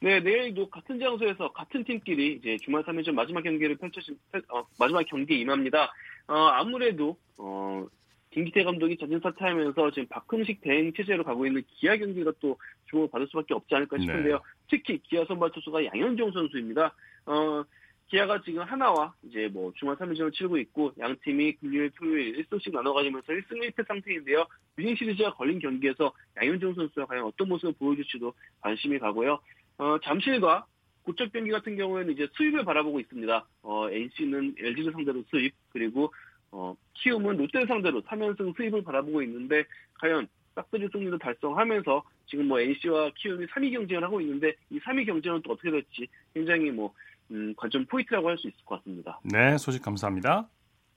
네, 0.00 0.20
내일도 0.20 0.68
같은 0.68 0.98
장소에서 0.98 1.52
같은 1.52 1.84
팀끼리 1.84 2.34
이제 2.34 2.58
주말 2.62 2.82
3연전 2.82 3.12
마지막 3.12 3.42
경기를 3.42 3.76
펼쳐진 3.76 4.18
어, 4.50 4.66
마지막 4.78 5.04
경기에 5.06 5.38
임합니다. 5.38 5.92
어, 6.26 6.34
아무래도 6.34 7.16
어, 7.38 7.86
김기태 8.30 8.64
감독이 8.64 8.96
자진 8.98 9.20
사퇴하면서 9.20 9.92
지금 9.92 10.08
박흥식 10.08 10.60
대행 10.60 10.92
체제로 10.92 11.22
가고 11.22 11.46
있는 11.46 11.62
기아 11.68 11.96
경기가 11.96 12.32
또 12.40 12.58
주목을 12.90 13.08
받을 13.10 13.28
수밖에 13.28 13.54
없지 13.54 13.74
않을까 13.74 13.96
싶은데요. 13.98 14.34
네. 14.36 14.42
특히 14.68 14.98
기아 14.98 15.24
선발 15.24 15.52
투수가 15.52 15.84
양현종 15.84 16.32
선수입니다. 16.32 16.94
어, 17.26 17.64
기아가 18.08 18.42
지금 18.42 18.62
하나와 18.62 19.14
이제 19.22 19.48
뭐 19.52 19.72
주말 19.76 19.96
3일전을 19.96 20.32
치르고 20.34 20.58
있고 20.58 20.92
양 20.98 21.16
팀이 21.22 21.54
금요일, 21.54 21.90
토요일 21.96 22.44
1승씩 22.44 22.72
나눠가지면서 22.72 23.32
1승 23.32 23.52
1패 23.52 23.86
상태인데요. 23.86 24.46
위닝 24.76 24.94
시리즈가 24.96 25.32
걸린 25.34 25.58
경기에서 25.58 26.12
양현종 26.36 26.74
선수가 26.74 27.06
과연 27.06 27.24
어떤 27.24 27.48
모습을 27.48 27.72
보여줄지도 27.78 28.34
관심이 28.60 28.98
가고요. 28.98 29.40
어, 29.78 29.98
잠실과 30.02 30.66
고척 31.02 31.32
경기 31.32 31.50
같은 31.50 31.76
경우에는 31.76 32.12
이제 32.12 32.26
스윕을 32.34 32.64
바라보고 32.64 33.00
있습니다. 33.00 33.46
어, 33.62 33.90
NC는 33.90 34.54
LG를 34.58 34.92
상대로 34.92 35.22
스윕, 35.30 35.52
그리고 35.70 36.12
어, 36.50 36.74
키움은 36.94 37.36
롯데를 37.36 37.66
상대로 37.66 38.00
3연승 38.02 38.56
스윕을 38.56 38.82
바라보고 38.84 39.22
있는데 39.22 39.64
과연 40.00 40.28
싹쓸이 40.54 40.88
승리를 40.92 41.18
달성하면서 41.18 42.02
지금 42.26 42.48
뭐 42.48 42.60
NC와 42.60 43.10
키움이 43.16 43.46
3위 43.46 43.72
경쟁을 43.72 44.04
하고 44.04 44.20
있는데 44.20 44.54
이 44.70 44.78
3위 44.78 45.04
경쟁은 45.04 45.42
또 45.42 45.52
어떻게 45.52 45.70
될지 45.70 46.06
굉장히 46.32 46.70
뭐 46.70 46.92
음, 47.30 47.54
관전 47.56 47.86
포인트라고 47.86 48.28
할 48.28 48.38
수 48.38 48.48
있을 48.48 48.64
것 48.64 48.76
같습니다. 48.78 49.20
네, 49.24 49.58
소식 49.58 49.82
감사합니다. 49.82 50.48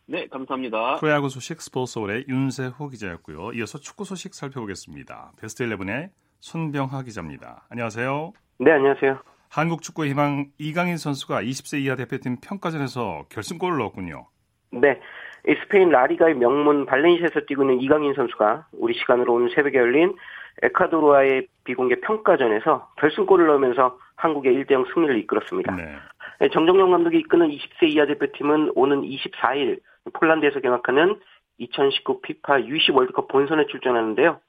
네, 0.06 0.28
감사합니다. 0.28 0.98
프로야구 0.98 1.30
소식 1.30 1.62
스포츠서울의 1.62 2.26
윤세호 2.30 2.90
기자였고요. 2.90 3.52
이어서 3.54 3.80
축구 3.80 4.06
소식 4.06 4.34
살펴보겠습니다. 4.34 5.34
베스트 5.40 5.66
11의 5.66 6.12
손병하 6.40 7.04
기자입니다. 7.04 7.66
안녕하세요. 7.70 8.47
네, 8.60 8.72
안녕하세요. 8.72 9.20
한국 9.52 9.84
축구의 9.84 10.12
희망 10.12 10.48
이강인 10.58 10.98
선수가 10.98 11.44
20세 11.44 11.80
이하 11.80 11.96
대표팀 11.96 12.38
평가전에서 12.42 13.26
결승골을 13.30 13.78
넣었군요. 13.78 14.26
네. 14.72 15.00
스페인 15.62 15.90
라리가의 15.90 16.34
명문 16.36 16.86
발렌시아에서 16.86 17.42
뛰고 17.48 17.64
있는 17.64 17.80
이강인 17.80 18.14
선수가 18.16 18.68
우리 18.74 18.96
시간으로 18.96 19.34
오늘 19.34 19.50
새벽에 19.54 19.78
열린 19.78 20.16
에콰도르와의 20.64 21.48
비공개 21.64 22.02
평가전에서 22.02 22.90
결승골을 22.98 23.46
넣으면서 23.46 24.00
한국의 24.16 24.54
1대0 24.56 24.92
승리를 24.92 25.20
이끌었습니다. 25.20 25.76
네. 25.76 25.96
네 26.40 26.50
정정용 26.50 26.92
감독이 26.92 27.20
이끄는 27.20 27.50
20세 27.50 27.90
이하 27.90 28.08
대표팀은 28.08 28.72
오는 28.76 29.02
24일 29.04 29.80
폴란드에서 30.14 30.60
개막하는 30.62 31.20
2019 31.60 32.22
피파 32.22 32.58
U20 32.58 32.96
월드컵 32.96 33.28
본선에 33.28 33.68
출전하는데요. 33.68 34.40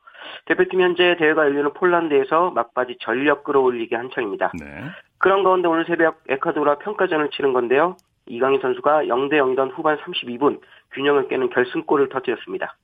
대표팀 0.46 0.80
현재 0.80 1.16
대회가 1.18 1.44
열리는 1.44 1.72
폴란드에서 1.72 2.50
막바지 2.50 2.96
전력 3.00 3.44
끌어올리기 3.44 3.94
한창입니다. 3.94 4.52
네. 4.58 4.84
그런 5.18 5.42
가운데 5.42 5.68
오늘 5.68 5.84
새벽 5.84 6.22
에콰도르와 6.28 6.78
평가전을 6.78 7.30
치른 7.30 7.52
건데요. 7.52 7.96
이강인 8.26 8.60
선수가 8.60 9.04
0대 9.04 9.34
0이던 9.34 9.76
후반 9.76 9.96
32분 9.98 10.60
균형을 10.92 11.28
깨는 11.28 11.50
결승골을 11.50 12.08
터뜨렸습니다. 12.10 12.76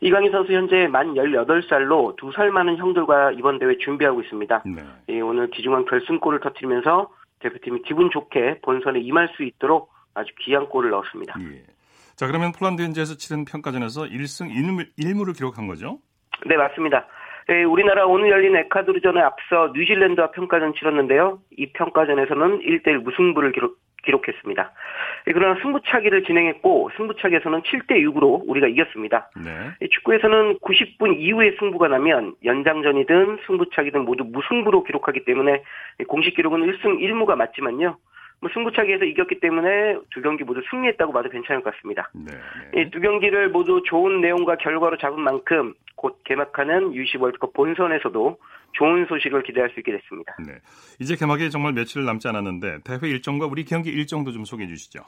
이강인 0.00 0.32
선수 0.32 0.52
현재 0.52 0.88
만 0.88 1.14
18살로 1.14 2.16
2살 2.16 2.50
많은 2.50 2.76
형들과 2.76 3.32
이번 3.32 3.58
대회 3.58 3.76
준비하고 3.78 4.22
있습니다. 4.22 4.62
네. 4.66 4.82
예, 5.08 5.20
오늘 5.20 5.50
기중한 5.50 5.84
결승골을 5.84 6.40
터뜨리면서 6.40 7.10
대표팀이 7.40 7.82
기분 7.82 8.10
좋게 8.10 8.60
본선에 8.62 9.00
임할 9.00 9.28
수 9.36 9.44
있도록 9.44 9.92
아주 10.14 10.32
귀한 10.40 10.68
골을 10.68 10.90
넣었습니다. 10.90 11.34
예. 11.40 11.64
자 12.16 12.26
그러면 12.26 12.52
폴란드 12.52 12.82
현지에서 12.82 13.16
치른 13.16 13.44
평가전에서 13.44 14.02
1승 14.02 14.52
1무, 14.98 15.26
를 15.26 15.34
기록한 15.34 15.66
거죠? 15.66 15.98
네 16.46 16.56
맞습니다. 16.56 17.06
예, 17.48 17.64
우리나라 17.64 18.06
오늘 18.06 18.30
열린 18.30 18.56
에콰도르전에 18.56 19.20
앞서 19.20 19.72
뉴질랜드와 19.74 20.30
평가전 20.30 20.74
치렀는데요. 20.74 21.38
이 21.56 21.66
평가전에서는 21.72 22.60
1대1 22.60 23.02
무승부를 23.02 23.52
기록, 23.52 23.78
기록했습니다. 24.04 24.72
예, 25.26 25.32
그러나 25.32 25.60
승부차기를 25.60 26.24
진행했고 26.24 26.90
승부차기에서는 26.96 27.62
7대 27.62 27.92
6으로 27.92 28.42
우리가 28.46 28.68
이겼습니다. 28.68 29.28
네. 29.36 29.88
축구에서는 29.88 30.58
90분 30.58 31.16
이후에 31.18 31.56
승부가 31.58 31.88
나면 31.88 32.34
연장전이든 32.44 33.38
승부차기든 33.46 34.04
모두 34.04 34.24
무승부로 34.24 34.84
기록하기 34.84 35.24
때문에 35.24 35.62
공식 36.06 36.36
기록은 36.36 36.60
1승 36.60 37.00
1무가 37.00 37.34
맞지만요. 37.34 37.96
뭐 38.42 38.50
승부차기에서 38.52 39.04
이겼기 39.04 39.38
때문에 39.38 39.96
두 40.10 40.20
경기 40.20 40.42
모두 40.42 40.60
승리했다고 40.68 41.12
봐도 41.12 41.30
괜찮을 41.30 41.62
것 41.62 41.72
같습니다. 41.76 42.10
네, 42.12 42.32
네. 42.74 42.82
이두 42.82 43.00
경기를 43.00 43.48
모두 43.50 43.80
좋은 43.86 44.20
내용과 44.20 44.56
결과로 44.56 44.98
잡은 44.98 45.20
만큼 45.20 45.72
곧 45.94 46.18
개막하는 46.24 46.92
UC 46.92 47.18
월드컵 47.18 47.52
본선에서도 47.52 48.38
좋은 48.72 49.06
소식을 49.06 49.44
기대할 49.44 49.70
수 49.70 49.78
있게 49.78 49.92
됐습니다. 49.92 50.34
네. 50.44 50.54
이제 50.98 51.14
개막에 51.14 51.50
정말 51.50 51.72
며칠 51.72 52.04
남지 52.04 52.26
않았는데 52.26 52.80
대회 52.82 52.98
일정과 53.08 53.46
우리 53.46 53.64
경기 53.64 53.90
일정도 53.90 54.32
좀 54.32 54.44
소개해 54.44 54.68
주시죠. 54.68 55.04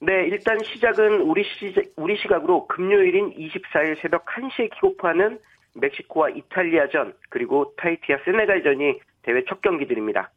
네, 0.00 0.26
일단 0.26 0.58
시작은 0.62 1.22
우리 1.22 1.44
시 1.44 1.72
우리 1.96 2.18
시각으로 2.18 2.66
금요일인 2.66 3.32
24일 3.32 4.02
새벽 4.02 4.26
1시에 4.26 4.68
킥오프하는 4.74 5.38
멕시코와 5.76 6.28
이탈리아전 6.28 7.14
그리고 7.30 7.72
타이티아 7.78 8.18
세네갈전이 8.26 9.00
대회 9.22 9.44
첫 9.48 9.62
경기들입니다. 9.62 10.30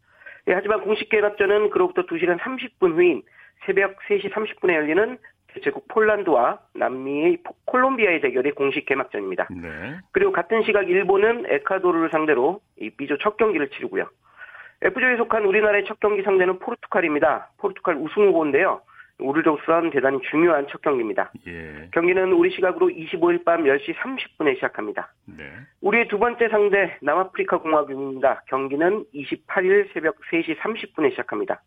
네, 0.46 0.54
하지만 0.54 0.82
공식 0.82 1.10
개막전은 1.10 1.70
그로부터 1.70 2.04
2시간 2.06 2.40
30분 2.40 2.94
후인 2.96 3.24
새벽 3.66 3.98
3시 4.08 4.32
30분에 4.32 4.74
열리는 4.74 5.18
개최국 5.54 5.88
폴란드와 5.88 6.60
남미의 6.76 7.40
콜롬비아의 7.66 8.22
대결이 8.22 8.52
공식 8.52 8.86
개막전입니다. 8.86 9.48
네. 9.50 9.98
그리고 10.12 10.32
같은 10.32 10.64
시각 10.64 10.90
일본은 10.90 11.46
에콰도르를 11.48 12.10
상대로 12.12 12.62
이 12.80 12.90
B조 12.92 13.18
첫 13.18 13.38
경기를 13.38 13.70
치르고요. 13.70 14.08
F조에 14.82 15.18
속한 15.18 15.44
우리나라의 15.46 15.86
첫 15.86 16.00
경기 16.00 16.22
상대는 16.22 16.60
포르투갈입니다. 16.60 17.50
포르투갈 17.58 17.96
우승 17.96 18.28
후보인데요. 18.28 18.82
우리로서는 19.20 19.92
대단히 19.92 20.20
중요한 20.30 20.66
첫 20.70 20.82
경기입니다. 20.82 21.32
예. 21.48 21.90
경기는 21.92 22.32
우리 22.32 22.52
시각으로 22.52 22.88
25일 22.88 23.44
밤 23.44 23.64
10시 23.64 23.96
30분에 23.96 24.56
시작합니다. 24.56 25.14
네. 25.26 25.46
우리의 25.82 26.08
두 26.08 26.18
번째 26.18 26.48
상대 26.50 26.98
남아프리카 27.02 27.60
공화국입니다. 27.60 28.44
경기는 28.48 29.06
28일 29.14 29.94
새벽 29.94 30.16
3시 30.32 30.58
30분에 30.58 31.12
시작합니다. 31.12 31.62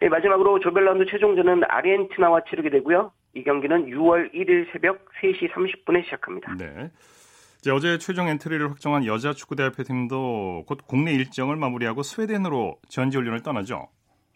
네, 0.00 0.08
마지막으로 0.08 0.58
조별라운드 0.58 1.06
최종전은 1.06 1.62
아르헨티나와 1.68 2.42
치르게 2.50 2.70
되고요. 2.70 3.12
이 3.34 3.44
경기는 3.44 3.86
6월 3.86 4.34
1일 4.34 4.70
새벽 4.72 5.06
3시 5.20 5.52
30분에 5.52 6.04
시작합니다. 6.04 6.56
네. 6.58 6.90
이제 7.60 7.70
어제 7.70 7.96
최종 7.98 8.26
엔트리를 8.26 8.68
확정한 8.70 9.06
여자 9.06 9.32
축구 9.32 9.54
대표팀도 9.54 10.64
곧 10.66 10.80
국내 10.88 11.12
일정을 11.12 11.54
마무리하고 11.54 12.02
스웨덴으로 12.02 12.76
전지 12.88 13.16
훈련을 13.16 13.44
떠나죠. 13.44 13.88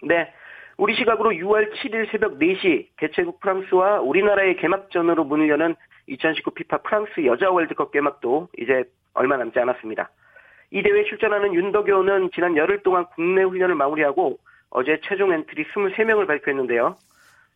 네. 0.04 0.32
우리 0.78 0.94
시각으로 0.94 1.30
6월 1.30 1.72
7일 1.72 2.10
새벽 2.10 2.38
4시 2.38 2.88
개최국 2.98 3.40
프랑스와 3.40 4.00
우리나라의 4.00 4.56
개막전으로 4.56 5.24
문을 5.24 5.48
여는 5.48 5.74
2019 6.06 6.50
피파 6.52 6.78
프랑스 6.78 7.24
여자 7.24 7.50
월드컵 7.50 7.92
개막도 7.92 8.48
이제 8.58 8.84
얼마 9.14 9.36
남지 9.38 9.58
않았습니다. 9.58 10.10
이 10.70 10.82
대회에 10.82 11.04
출전하는 11.04 11.54
윤덕여호는 11.54 12.30
지난 12.34 12.56
열흘 12.56 12.82
동안 12.82 13.06
국내 13.14 13.42
훈련을 13.42 13.74
마무리하고 13.74 14.38
어제 14.70 15.00
최종 15.04 15.32
엔트리 15.32 15.64
23명을 15.64 16.26
발표했는데요. 16.26 16.96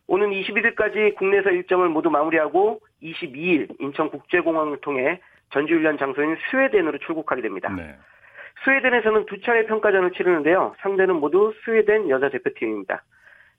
오는 0.07 0.29
21일까지 0.31 1.15
국내에서 1.15 1.51
일정을 1.51 1.89
모두 1.89 2.09
마무리하고 2.09 2.81
22일 3.03 3.79
인천국제공항을 3.79 4.81
통해 4.81 5.21
전지훈련 5.51 5.97
장소인 5.97 6.37
스웨덴으로 6.49 6.97
출국하게 6.99 7.43
됩니다. 7.43 7.69
네. 7.69 7.95
스웨덴에서는 8.63 9.25
두 9.25 9.41
차례 9.41 9.65
평가전을 9.65 10.11
치르는데요. 10.11 10.75
상대는 10.81 11.15
모두 11.15 11.53
스웨덴 11.63 12.09
여자 12.09 12.29
대표팀입니다. 12.29 13.03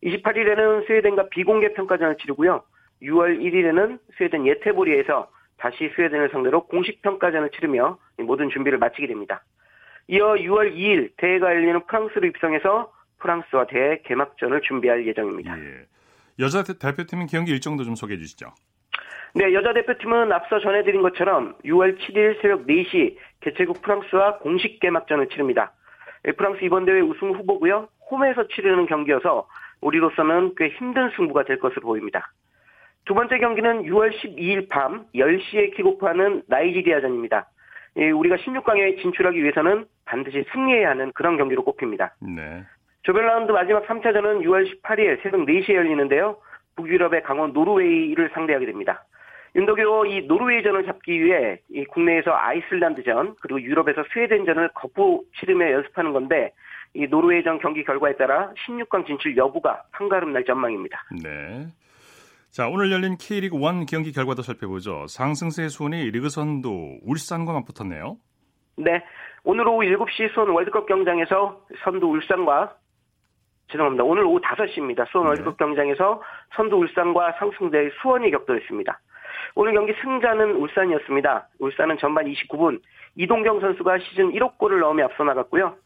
28일에는 0.02 0.86
스웨덴과 0.86 1.28
비공개 1.28 1.72
평가전을 1.74 2.16
치르고요. 2.18 2.62
6월 3.02 3.38
1일에는 3.40 3.98
스웨덴 4.16 4.46
예테보리에서 4.46 5.30
다시 5.58 5.90
스웨덴을 5.94 6.30
상대로 6.30 6.66
공식 6.66 7.02
평가전을 7.02 7.50
치르며 7.50 7.98
모든 8.18 8.50
준비를 8.50 8.78
마치게 8.78 9.06
됩니다. 9.06 9.44
이어 10.08 10.34
6월 10.34 10.74
2일 10.74 11.12
대회가 11.16 11.54
열리는 11.54 11.86
프랑스로 11.86 12.26
입성해서 12.26 12.92
프랑스와 13.18 13.66
대회 13.66 14.02
개막전을 14.02 14.62
준비할 14.62 15.06
예정입니다. 15.06 15.56
예. 15.58 15.86
여자 16.40 16.64
대표팀은 16.64 17.26
경기 17.26 17.52
일정도 17.52 17.84
좀 17.84 17.94
소개해 17.94 18.18
주시죠. 18.18 18.52
네, 19.34 19.54
여자 19.54 19.72
대표팀은 19.72 20.32
앞서 20.32 20.58
전해드린 20.58 21.02
것처럼 21.02 21.56
6월 21.64 21.98
7일 21.98 22.42
새벽 22.42 22.66
4시 22.66 23.16
개최국 23.42 23.82
프랑스와 23.82 24.38
공식 24.38 24.80
개막전을 24.80 25.28
치릅니다. 25.28 25.72
네, 26.24 26.32
프랑스 26.32 26.64
이번 26.64 26.84
대회 26.84 27.00
우승 27.00 27.32
후보고요. 27.32 27.88
홈에서 28.10 28.46
치르는 28.48 28.86
경기여서 28.86 29.46
우리로서는 29.80 30.54
꽤 30.56 30.68
힘든 30.68 31.10
승부가 31.16 31.44
될 31.44 31.58
것으로 31.58 31.82
보입니다. 31.82 32.32
두 33.04 33.14
번째 33.14 33.38
경기는 33.38 33.82
6월 33.82 34.12
12일 34.12 34.68
밤 34.68 35.06
10시에 35.14 35.74
킥오프하는 35.74 36.42
나이지리아전입니다. 36.46 37.48
예, 37.96 38.10
우리가 38.10 38.36
16강에 38.36 39.02
진출하기 39.02 39.42
위해서는 39.42 39.86
반드시 40.04 40.44
승리해야 40.52 40.90
하는 40.90 41.12
그런 41.12 41.36
경기로 41.36 41.64
꼽힙니다. 41.64 42.14
네. 42.20 42.64
조별 43.02 43.26
라운드 43.26 43.50
마지막 43.50 43.84
3차전은 43.86 44.42
6월 44.42 44.80
18일 44.82 45.20
새벽 45.22 45.40
4시에 45.40 45.74
열리는데요. 45.74 46.36
북유럽의 46.76 47.24
강원 47.24 47.52
노르웨이를 47.52 48.30
상대하게 48.32 48.66
됩니다. 48.66 49.04
윤덕효 49.54 50.06
이 50.06 50.22
노르웨이전을 50.26 50.86
잡기 50.86 51.22
위해 51.22 51.60
이 51.70 51.84
국내에서 51.84 52.30
아이슬란드전 52.32 53.36
그리고 53.40 53.60
유럽에서 53.60 54.02
스웨덴전을 54.12 54.70
거푸 54.74 55.24
치르며 55.38 55.70
연습하는 55.72 56.12
건데 56.12 56.52
이 56.94 57.06
노르웨이전 57.06 57.58
경기 57.58 57.84
결과에 57.84 58.16
따라 58.16 58.52
16강 58.66 59.06
진출 59.06 59.36
여부가 59.36 59.82
한가름 59.90 60.32
날 60.32 60.44
전망입니다. 60.44 60.98
네. 61.22 61.66
자, 62.50 62.68
오늘 62.68 62.92
열린 62.92 63.16
K리그 63.16 63.56
1 63.56 63.86
경기 63.86 64.12
결과도 64.12 64.42
살펴보죠. 64.42 65.06
상승세 65.06 65.68
수원이 65.68 66.10
리그 66.10 66.28
선두 66.28 66.98
울산과 67.02 67.52
맞붙었네요. 67.52 68.16
네. 68.76 69.02
오늘 69.44 69.66
오후 69.66 69.82
7시 69.82 70.32
수원 70.34 70.50
월드컵 70.50 70.86
경장에서 70.86 71.64
선두 71.82 72.06
울산과 72.06 72.76
죄송합니다. 73.70 74.04
오늘 74.04 74.24
오후 74.24 74.40
5시입니다. 74.40 75.08
수원 75.10 75.26
네. 75.26 75.28
월드컵 75.30 75.56
경장에서 75.56 76.22
선두 76.54 76.76
울산과 76.76 77.32
상승대 77.38 77.90
수원이 78.02 78.30
격돌했습니다. 78.30 79.00
오늘 79.54 79.72
경기 79.74 79.92
승자는 80.02 80.56
울산이었습니다. 80.56 81.48
울산은 81.58 81.98
전반 81.98 82.26
29분 82.26 82.80
이동경 83.16 83.60
선수가 83.60 83.98
시즌 83.98 84.32
1억 84.32 84.58
골을 84.58 84.80
넣으며 84.80 85.04
앞서 85.04 85.24
나갔고요. 85.24 85.76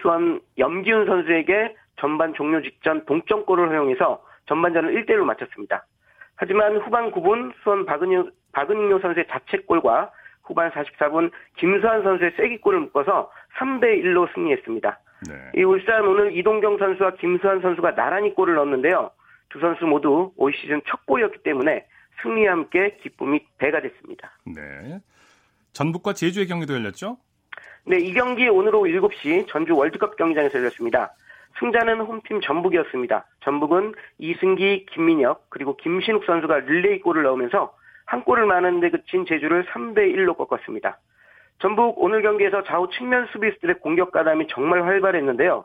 수원 0.00 0.40
염기훈 0.58 1.06
선수에게 1.06 1.74
전반 1.96 2.34
종료 2.34 2.62
직전 2.62 3.04
동점골을 3.04 3.68
허용해서 3.68 4.22
전반전을 4.46 4.94
1대1로 4.94 5.24
마쳤습니다. 5.24 5.84
하지만 6.36 6.76
후반 6.78 7.10
9분 7.10 7.52
수원 7.62 7.84
박은효, 7.84 8.30
박은효 8.52 9.00
선수의 9.00 9.26
자책골과 9.28 10.10
후반 10.44 10.70
44분 10.70 11.30
김수환 11.56 12.02
선수의 12.02 12.32
쐐기골을 12.36 12.80
묶어서 12.80 13.30
3대1로 13.58 14.32
승리했습니다. 14.34 14.98
네. 15.28 15.34
이 15.56 15.64
울산 15.64 16.06
오늘 16.06 16.36
이동경 16.36 16.78
선수와 16.78 17.12
김수환 17.16 17.60
선수가 17.60 17.94
나란히 17.96 18.34
골을 18.34 18.54
넣었는데요. 18.54 19.10
두 19.50 19.58
선수 19.60 19.84
모두 19.86 20.32
올 20.36 20.52
시즌 20.52 20.80
첫 20.86 21.04
골이었기 21.06 21.42
때문에 21.42 21.84
승리와 22.22 22.52
함께 22.52 22.96
기쁨이 23.02 23.40
배가 23.58 23.80
됐습니다. 23.80 24.32
네. 24.44 25.00
전북과 25.72 26.12
제주의 26.12 26.46
경기도 26.46 26.74
열렸죠? 26.74 27.18
네, 27.84 27.98
이 27.98 28.12
경기 28.12 28.48
오늘 28.48 28.74
오후 28.74 28.86
7시 28.88 29.46
전주 29.48 29.76
월드컵 29.76 30.16
경기장에서 30.16 30.58
열렸습니다. 30.58 31.14
승자는 31.58 32.00
홈팀 32.00 32.40
전북이었습니다. 32.40 33.26
전북은 33.40 33.94
이승기, 34.18 34.86
김민혁, 34.92 35.46
그리고 35.48 35.76
김신욱 35.76 36.24
선수가 36.24 36.60
릴레이 36.60 37.00
골을 37.00 37.22
넣으면서 37.24 37.74
한 38.04 38.24
골을 38.24 38.46
많은데 38.46 38.90
그친 38.90 39.26
제주를 39.26 39.64
3대 39.66 39.98
1로 40.14 40.36
꺾었습니다. 40.36 40.98
전북 41.60 41.94
오늘 41.98 42.22
경기에서 42.22 42.62
좌우 42.62 42.88
측면 42.90 43.26
수비수들의 43.32 43.80
공격 43.80 44.12
가담이 44.12 44.46
정말 44.48 44.84
활발했는데요. 44.84 45.64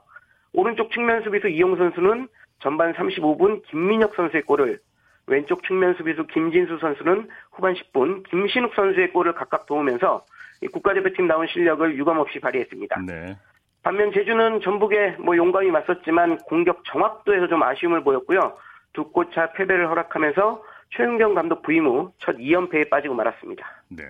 오른쪽 0.54 0.92
측면 0.92 1.24
수비수 1.24 1.48
이용 1.50 1.76
선수는 1.76 2.28
전반 2.60 2.94
35분 2.94 3.64
김민혁 3.68 4.16
선수의 4.16 4.44
골을 4.44 4.80
왼쪽 5.28 5.64
측면 5.64 5.96
수비수 5.96 6.28
김진수 6.28 6.80
선수는 6.80 7.30
후반 7.52 7.74
10분 7.74 8.30
김신욱 8.30 8.74
선수의 8.76 9.12
골을 9.12 9.34
각각 9.34 9.66
도우면서 9.66 10.26
국가대표팀 10.72 11.28
나온 11.28 11.48
실력을 11.48 11.98
유감없이 11.98 12.40
발휘했습니다. 12.40 13.02
네. 13.06 13.38
반면 13.84 14.14
제주는 14.14 14.62
전북에 14.62 15.18
뭐 15.20 15.36
용감히 15.36 15.70
맞섰지만 15.72 16.38
공격 16.40 16.84
정확도에서 16.86 17.48
좀 17.48 17.62
아쉬움을 17.64 18.04
보였고요. 18.04 18.58
두 18.94 19.12
골차 19.12 19.52
패배를 19.54 19.90
허락하면서 19.90 20.64
최은경 20.96 21.34
감독 21.34 21.62
부임 21.64 21.86
후 21.86 22.12
첫 22.20 22.38
2연패에 22.38 22.90
빠지고 22.90 23.16
말았습니다. 23.16 23.84
네. 23.90 24.04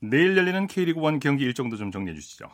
내일 0.00 0.36
열리는 0.36 0.66
K리그 0.66 1.00
1 1.00 1.18
경기 1.20 1.44
일정도 1.44 1.76
좀 1.76 1.90
정리해 1.90 2.14
주시죠. 2.14 2.46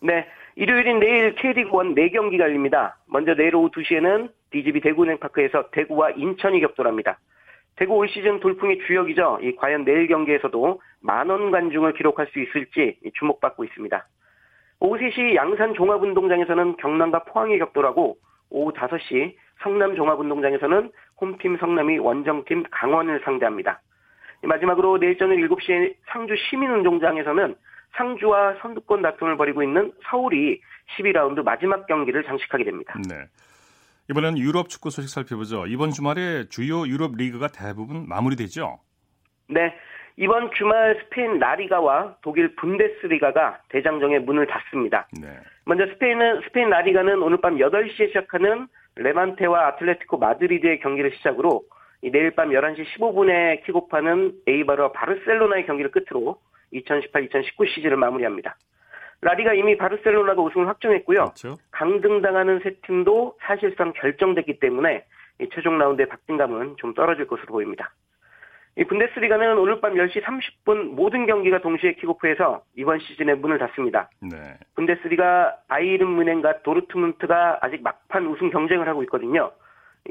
네. 0.00 0.26
일요일인 0.54 1.00
내일 1.00 1.34
K리그 1.34 1.68
1 1.68 1.94
4경기가 1.94 2.40
열립니다. 2.40 2.96
먼저 3.06 3.34
내일 3.34 3.54
오후 3.56 3.70
2시에는 3.70 4.30
DGB 4.50 4.80
대구은행파크에서 4.80 5.70
대구와 5.70 6.10
인천이 6.10 6.60
격돌합니다. 6.60 7.18
대구 7.76 7.94
올 7.94 8.08
시즌 8.08 8.40
돌풍의 8.40 8.80
주역이죠. 8.86 9.38
이 9.42 9.54
과연 9.56 9.84
내일 9.84 10.08
경기에서도 10.08 10.80
만원 11.00 11.50
관중을 11.50 11.94
기록할 11.94 12.26
수 12.32 12.40
있을지 12.40 12.98
주목받고 13.18 13.64
있습니다. 13.64 14.06
오후 14.80 14.98
3시 14.98 15.34
양산 15.34 15.74
종합운동장에서는 15.74 16.76
경남과 16.76 17.24
포항이 17.24 17.58
격돌하고 17.58 18.16
오후 18.50 18.72
5시 18.72 19.34
성남 19.62 19.96
종합운동장에서는 19.96 20.90
홈팀 21.20 21.56
성남이 21.58 21.98
원정팀 21.98 22.64
강원을 22.70 23.20
상대합니다. 23.24 23.80
마지막으로 24.42 24.98
내일 24.98 25.18
저녁 25.18 25.36
7시에 25.36 25.94
상주 26.06 26.34
시민운동장에서는 26.48 27.56
상주와 27.96 28.56
선두권 28.60 29.02
다툼을 29.02 29.36
벌이고 29.36 29.62
있는 29.62 29.92
서울이 30.04 30.60
12라운드 30.96 31.42
마지막 31.42 31.86
경기를 31.86 32.22
장식하게 32.24 32.64
됩니다. 32.64 32.94
네. 33.08 33.16
이번엔 34.10 34.38
유럽 34.38 34.70
축구 34.70 34.90
소식 34.90 35.10
살펴보죠. 35.10 35.66
이번 35.66 35.90
주말에 35.90 36.48
주요 36.48 36.86
유럽 36.86 37.16
리그가 37.16 37.48
대부분 37.48 38.08
마무리되죠? 38.08 38.78
네. 39.48 39.74
이번 40.16 40.50
주말 40.56 40.98
스페인 41.04 41.38
라리가와 41.38 42.16
독일 42.22 42.56
분데스리가가 42.56 43.60
대장정의 43.68 44.20
문을 44.20 44.46
닫습니다. 44.46 45.06
네. 45.20 45.28
먼저 45.64 45.86
스페인은 45.86 46.40
스페인 46.44 46.70
라리가는 46.70 47.22
오늘 47.22 47.40
밤 47.40 47.56
8시에 47.56 48.08
시작하는 48.08 48.66
레반테와 48.96 49.68
아틀레티코 49.68 50.16
마드리드의 50.16 50.80
경기를 50.80 51.12
시작으로 51.16 51.62
내일 52.00 52.30
밤 52.32 52.48
11시 52.48 52.84
15분에 52.96 53.64
킥오프하는 53.64 54.32
에이바르와 54.46 54.92
바르셀로나의 54.92 55.66
경기를 55.66 55.90
끝으로 55.90 56.40
2018-2019 56.72 57.68
시즌을 57.74 57.96
마무리합니다. 57.96 58.56
라리가 59.20 59.54
이미 59.54 59.76
바르셀로나가 59.76 60.40
우승을 60.42 60.68
확정했고요. 60.68 61.18
그렇죠. 61.18 61.56
강등당하는 61.70 62.60
세 62.62 62.74
팀도 62.86 63.36
사실상 63.40 63.92
결정됐기 63.92 64.60
때문에 64.60 65.04
최종 65.52 65.78
라운드의 65.78 66.08
박진감은 66.08 66.76
좀 66.78 66.94
떨어질 66.94 67.26
것으로 67.26 67.46
보입니다. 67.48 67.92
이 68.76 68.84
분데스리가는 68.84 69.58
오늘 69.58 69.80
밤 69.80 69.94
10시 69.94 70.22
30분 70.22 70.94
모든 70.94 71.26
경기가 71.26 71.60
동시에 71.60 71.94
킥오프해서 71.94 72.62
이번 72.76 73.00
시즌의 73.00 73.36
문을 73.38 73.58
닫습니다. 73.58 74.08
네. 74.20 74.36
분데스리가 74.76 75.56
바이른 75.66 76.06
문행과 76.06 76.62
도르트문트가 76.62 77.58
아직 77.60 77.82
막판 77.82 78.26
우승 78.28 78.50
경쟁을 78.50 78.86
하고 78.86 79.02
있거든요. 79.02 79.50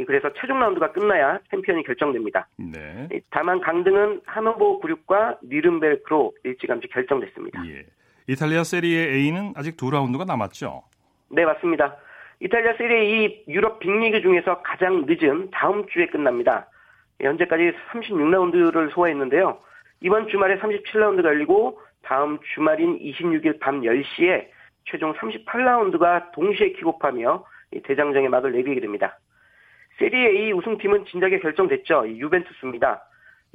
그래서 0.06 0.32
최종 0.34 0.60
라운드가 0.60 0.92
끝나야 0.92 1.40
챔피언이 1.50 1.84
결정됩니다. 1.84 2.50
네. 2.58 3.08
다만 3.32 3.62
강등은 3.62 4.22
하노버 4.26 4.82
96과 4.82 5.38
니른베르크로 5.44 6.34
일찌감치 6.44 6.90
결정됐습니다. 6.90 7.66
예. 7.68 7.86
이탈리아 8.30 8.66
세리에 8.66 9.14
A는 9.14 9.54
아직 9.56 9.78
두 9.78 9.90
라운드가 9.90 10.26
남았죠? 10.26 10.84
네, 11.30 11.46
맞습니다. 11.46 11.96
이탈리아 12.42 12.74
세리에 12.78 13.06
이 13.06 13.44
유럽 13.48 13.80
빅리그 13.80 14.22
중에서 14.22 14.62
가장 14.64 15.06
늦은 15.08 15.50
다음 15.52 15.88
주에 15.88 16.08
끝납니다. 16.08 16.68
현재까지 17.22 17.72
36라운드를 17.92 18.92
소화했는데요. 18.92 19.58
이번 20.02 20.28
주말에 20.28 20.60
37라운드가 20.60 21.24
열리고 21.24 21.80
다음 22.04 22.38
주말인 22.54 23.00
26일 23.00 23.60
밤 23.62 23.82
10시에 23.82 24.50
최종 24.86 25.14
38라운드가 25.14 26.34
동시에 26.34 26.74
킥오프하며 26.74 27.46
대장정의 27.86 28.28
막을 28.30 28.52
내리게 28.52 28.82
됩니다. 28.82 29.18
세리에 30.00 30.30
A 30.30 30.52
우승팀은 30.52 31.06
진작에 31.06 31.40
결정됐죠. 31.40 32.10
유벤투스입니다. 32.10 33.04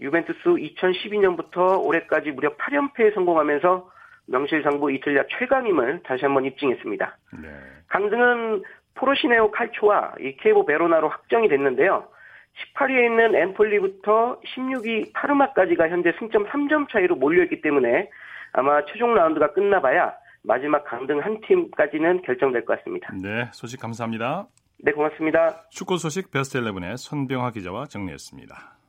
유벤투스 0.00 0.40
2012년부터 0.44 1.84
올해까지 1.84 2.32
무려 2.32 2.56
8연패에 2.56 3.14
성공하면서 3.14 3.90
명실상부 4.26 4.90
이탈리아 4.92 5.24
최강임을 5.38 6.02
다시 6.04 6.24
한번 6.24 6.44
입증했습니다. 6.44 7.18
네. 7.42 7.48
강등은 7.88 8.62
포르시네오 8.94 9.50
칼초와 9.50 10.14
이 10.20 10.36
케이보 10.36 10.64
베로나로 10.66 11.08
확정이 11.08 11.48
됐는데요. 11.48 12.06
18위에 12.76 13.06
있는 13.06 13.34
엠폴리부터 13.34 14.40
16위 14.40 15.12
파르마까지가 15.14 15.88
현재 15.88 16.12
승점 16.18 16.46
3점 16.46 16.90
차이로 16.90 17.16
몰려있기 17.16 17.62
때문에 17.62 18.10
아마 18.52 18.84
최종 18.86 19.14
라운드가 19.14 19.52
끝나봐야 19.52 20.14
마지막 20.42 20.84
강등 20.84 21.20
한 21.20 21.40
팀까지는 21.40 22.22
결정될 22.22 22.64
것 22.64 22.78
같습니다. 22.78 23.12
네, 23.22 23.48
소식 23.52 23.80
감사합니다. 23.80 24.46
네, 24.78 24.92
고맙습니다. 24.92 25.62
축구 25.70 25.96
소식 25.96 26.30
베스트 26.30 26.60
11의 26.60 26.96
손병화 26.96 27.52
기자와 27.52 27.86
정리했습니다. 27.86 28.81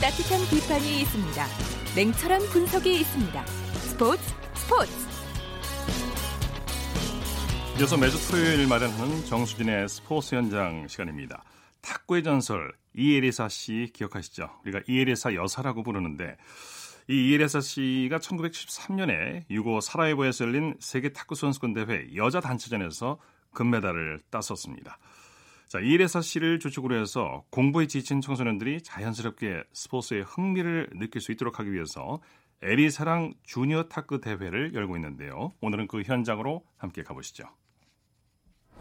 따뜻한 0.00 0.40
비판이 0.48 1.02
있습니다. 1.02 1.46
냉철한 1.94 2.40
분석이 2.46 3.00
있습니다. 3.00 3.46
스포츠 3.46 4.22
스포츠. 4.54 4.90
이어서 7.78 7.98
매주 7.98 8.16
토요일 8.30 8.66
마련하는 8.66 9.26
정수진의 9.26 9.90
스포츠 9.90 10.34
현장 10.34 10.88
시간입니다. 10.88 11.44
탁구의 11.82 12.22
전설 12.22 12.72
이에리사 12.96 13.50
씨 13.50 13.90
기억하시죠? 13.92 14.48
우리가 14.64 14.80
이에리사 14.88 15.34
여사라고 15.34 15.82
부르는데 15.82 16.38
이 17.06 17.28
이에리사 17.28 17.60
씨가 17.60 18.20
1973년에 18.20 19.44
유고 19.50 19.82
사라예보에서 19.82 20.46
열린 20.46 20.76
세계 20.80 21.12
탁구 21.12 21.34
선수권 21.34 21.74
대회 21.74 22.06
여자 22.16 22.40
단체전에서 22.40 23.18
금메달을 23.52 24.20
땄었습니다. 24.30 24.98
자, 25.70 25.78
이에리사 25.78 26.20
씨를 26.20 26.58
주축으로 26.58 27.00
해서 27.00 27.44
공부에 27.50 27.86
지친 27.86 28.20
청소년들이 28.20 28.82
자연스럽게 28.82 29.62
스포츠에 29.72 30.22
흥미를 30.22 30.88
느낄 30.96 31.20
수 31.20 31.30
있도록 31.30 31.60
하기 31.60 31.72
위해서 31.72 32.18
에리사랑 32.60 33.34
주니어 33.44 33.84
탁구 33.84 34.20
대회를 34.20 34.74
열고 34.74 34.96
있는데요. 34.96 35.52
오늘은 35.60 35.86
그 35.86 36.02
현장으로 36.02 36.64
함께 36.76 37.04
가보시죠. 37.04 37.44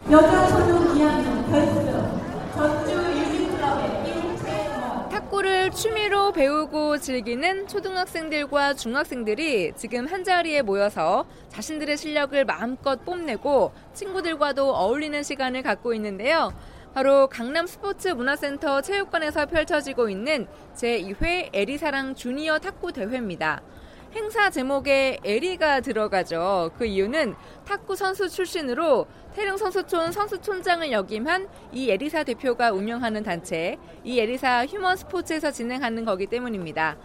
여자 0.10 0.48
초등 0.48 0.96
2학년 0.96 1.52
결승 1.52 2.54
전주 2.56 2.92
유니클럽의 2.92 4.10
임채원 4.10 5.10
탁구를 5.10 5.70
취미로 5.70 6.32
배우고 6.32 6.98
즐기는 6.98 7.68
초등학생들과 7.68 8.74
중학생들이 8.74 9.74
지금 9.76 10.08
한자리에 10.08 10.64
모여서 10.64 11.28
자신들의 11.50 11.98
실력을 11.98 12.44
마음껏 12.46 13.06
뽐내고 13.06 13.74
친구들과도 13.94 14.74
어울리는 14.74 15.22
시간을 15.22 15.62
갖고 15.62 15.94
있는데요. 15.94 16.52
바로 16.94 17.28
강남 17.28 17.68
스포츠 17.68 18.08
문화센터 18.08 18.82
체육관에서 18.82 19.46
펼쳐지고 19.46 20.10
있는 20.10 20.48
제2회 20.76 21.50
에리사랑 21.54 22.16
주니어 22.16 22.58
탁구 22.60 22.94
대회입니다. 22.94 23.62
행사 24.14 24.50
제목에 24.50 25.20
에리가 25.24 25.82
들어가죠. 25.82 26.72
그 26.78 26.86
이유는 26.86 27.36
탁구 27.68 27.96
선수 27.96 28.28
출신으로 28.28 29.06
태릉 29.36 29.56
선수촌 29.56 30.12
선수촌장을 30.12 30.92
역임한 30.92 31.48
이에리사 31.72 32.24
대표가 32.24 32.72
운영하는 32.72 33.22
단체, 33.22 33.78
이에리사 34.04 34.66
휴먼 34.66 34.98
스포츠에서 34.98 35.52
진행하는 35.52 36.06
거기 36.06 36.26
때문입니다. 36.26 36.98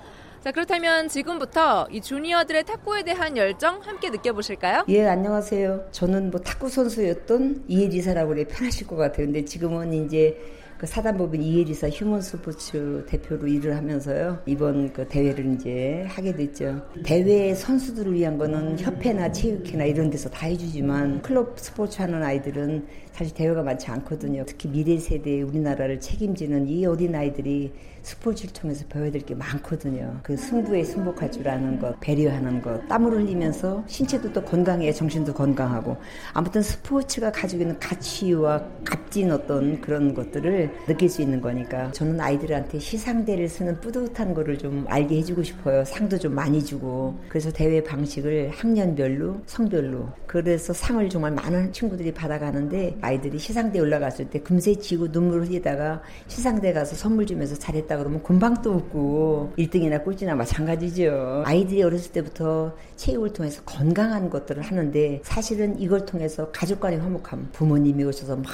자, 0.44 0.52
그렇다면 0.52 1.08
지금부터 1.08 1.88
이 1.90 2.02
주니어들의 2.02 2.64
탁구에 2.64 3.02
대한 3.02 3.34
열정 3.38 3.80
함께 3.80 4.10
느껴보실까요? 4.10 4.84
예, 4.88 5.06
안녕하세요. 5.06 5.86
저는 5.90 6.30
뭐 6.30 6.38
탁구 6.38 6.68
선수였던 6.68 7.64
이혜리사라고 7.66 8.28
그래 8.28 8.44
편하실 8.44 8.86
것 8.86 8.96
같아요. 8.96 9.24
근데 9.24 9.42
지금은 9.42 9.94
이제 9.94 10.38
그 10.76 10.86
사단법인 10.86 11.42
이혜리사 11.42 11.88
휴먼 11.88 12.20
스포츠 12.20 13.06
대표로 13.08 13.46
일을 13.46 13.74
하면서요. 13.74 14.42
이번 14.44 14.92
그 14.92 15.08
대회를 15.08 15.54
이제 15.54 16.04
하게 16.08 16.34
됐죠. 16.36 16.82
대회 17.02 17.54
선수들을 17.54 18.12
위한 18.12 18.36
거는 18.36 18.78
협회나 18.78 19.32
체육회나 19.32 19.84
이런 19.84 20.10
데서 20.10 20.28
다 20.28 20.46
해주지만 20.46 21.22
클럽 21.22 21.58
스포츠 21.58 22.02
하는 22.02 22.22
아이들은 22.22 22.86
사실 23.12 23.32
대회가 23.32 23.62
많지 23.62 23.86
않거든요. 23.92 24.44
특히 24.46 24.68
미래 24.68 24.98
세대 24.98 25.40
우리나라를 25.40 26.00
책임지는 26.00 26.68
이 26.68 26.84
어린 26.84 27.14
아이들이 27.14 27.72
스포츠를 28.04 28.52
통해서 28.52 28.84
배워야 28.88 29.10
될 29.10 29.24
게 29.24 29.34
많거든요. 29.34 30.20
그 30.22 30.36
승부에 30.36 30.84
승복할 30.84 31.32
줄 31.32 31.48
아는 31.48 31.78
것, 31.78 31.98
배려하는 32.00 32.60
것, 32.60 32.86
땀을 32.88 33.12
흘리면서 33.12 33.82
신체도 33.86 34.32
또 34.34 34.44
건강해, 34.44 34.92
정신도 34.92 35.32
건강하고 35.32 35.96
아무튼 36.34 36.60
스포츠가 36.60 37.32
가지고 37.32 37.62
있는 37.62 37.78
가치와 37.78 38.62
값진 38.84 39.32
어떤 39.32 39.80
그런 39.80 40.12
것들을 40.12 40.70
느낄 40.86 41.08
수 41.08 41.22
있는 41.22 41.40
거니까 41.40 41.90
저는 41.92 42.20
아이들한테 42.20 42.78
시상대를 42.78 43.48
쓰는 43.48 43.80
뿌듯한 43.80 44.34
거를 44.34 44.58
좀 44.58 44.84
알게 44.88 45.16
해주고 45.16 45.42
싶어요. 45.42 45.84
상도 45.86 46.18
좀 46.18 46.34
많이 46.34 46.62
주고 46.62 47.18
그래서 47.30 47.50
대회 47.50 47.82
방식을 47.82 48.50
학년별로, 48.50 49.40
성별로 49.46 50.10
그래서 50.26 50.74
상을 50.74 51.08
정말 51.08 51.30
많은 51.32 51.72
친구들이 51.72 52.12
받아가는데 52.12 52.98
아이들이 53.00 53.38
시상대 53.38 53.80
올라갔을 53.80 54.28
때 54.28 54.38
금세 54.40 54.74
지고 54.74 55.10
눈물 55.10 55.46
흘리다가 55.46 56.02
시상대 56.26 56.74
가서 56.74 56.94
선물 56.94 57.24
주면서 57.24 57.54
잘했다 57.54 57.93
그러면 57.96 58.22
금방 58.22 58.60
또 58.62 58.72
웃고 58.74 59.52
1등이나 59.58 60.02
꼴찌나 60.04 60.34
마찬가지죠. 60.34 61.42
아이들이 61.46 61.82
어렸을 61.82 62.12
때부터 62.12 62.74
체육을 62.96 63.32
통해서 63.32 63.62
건강한 63.64 64.30
것들을 64.30 64.62
하는데 64.62 65.20
사실은 65.24 65.78
이걸 65.80 66.06
통해서 66.06 66.50
가족 66.52 66.80
간의 66.80 66.98
화목함 67.00 67.48
부모님이 67.52 68.04
오셔서 68.04 68.36
막 68.36 68.44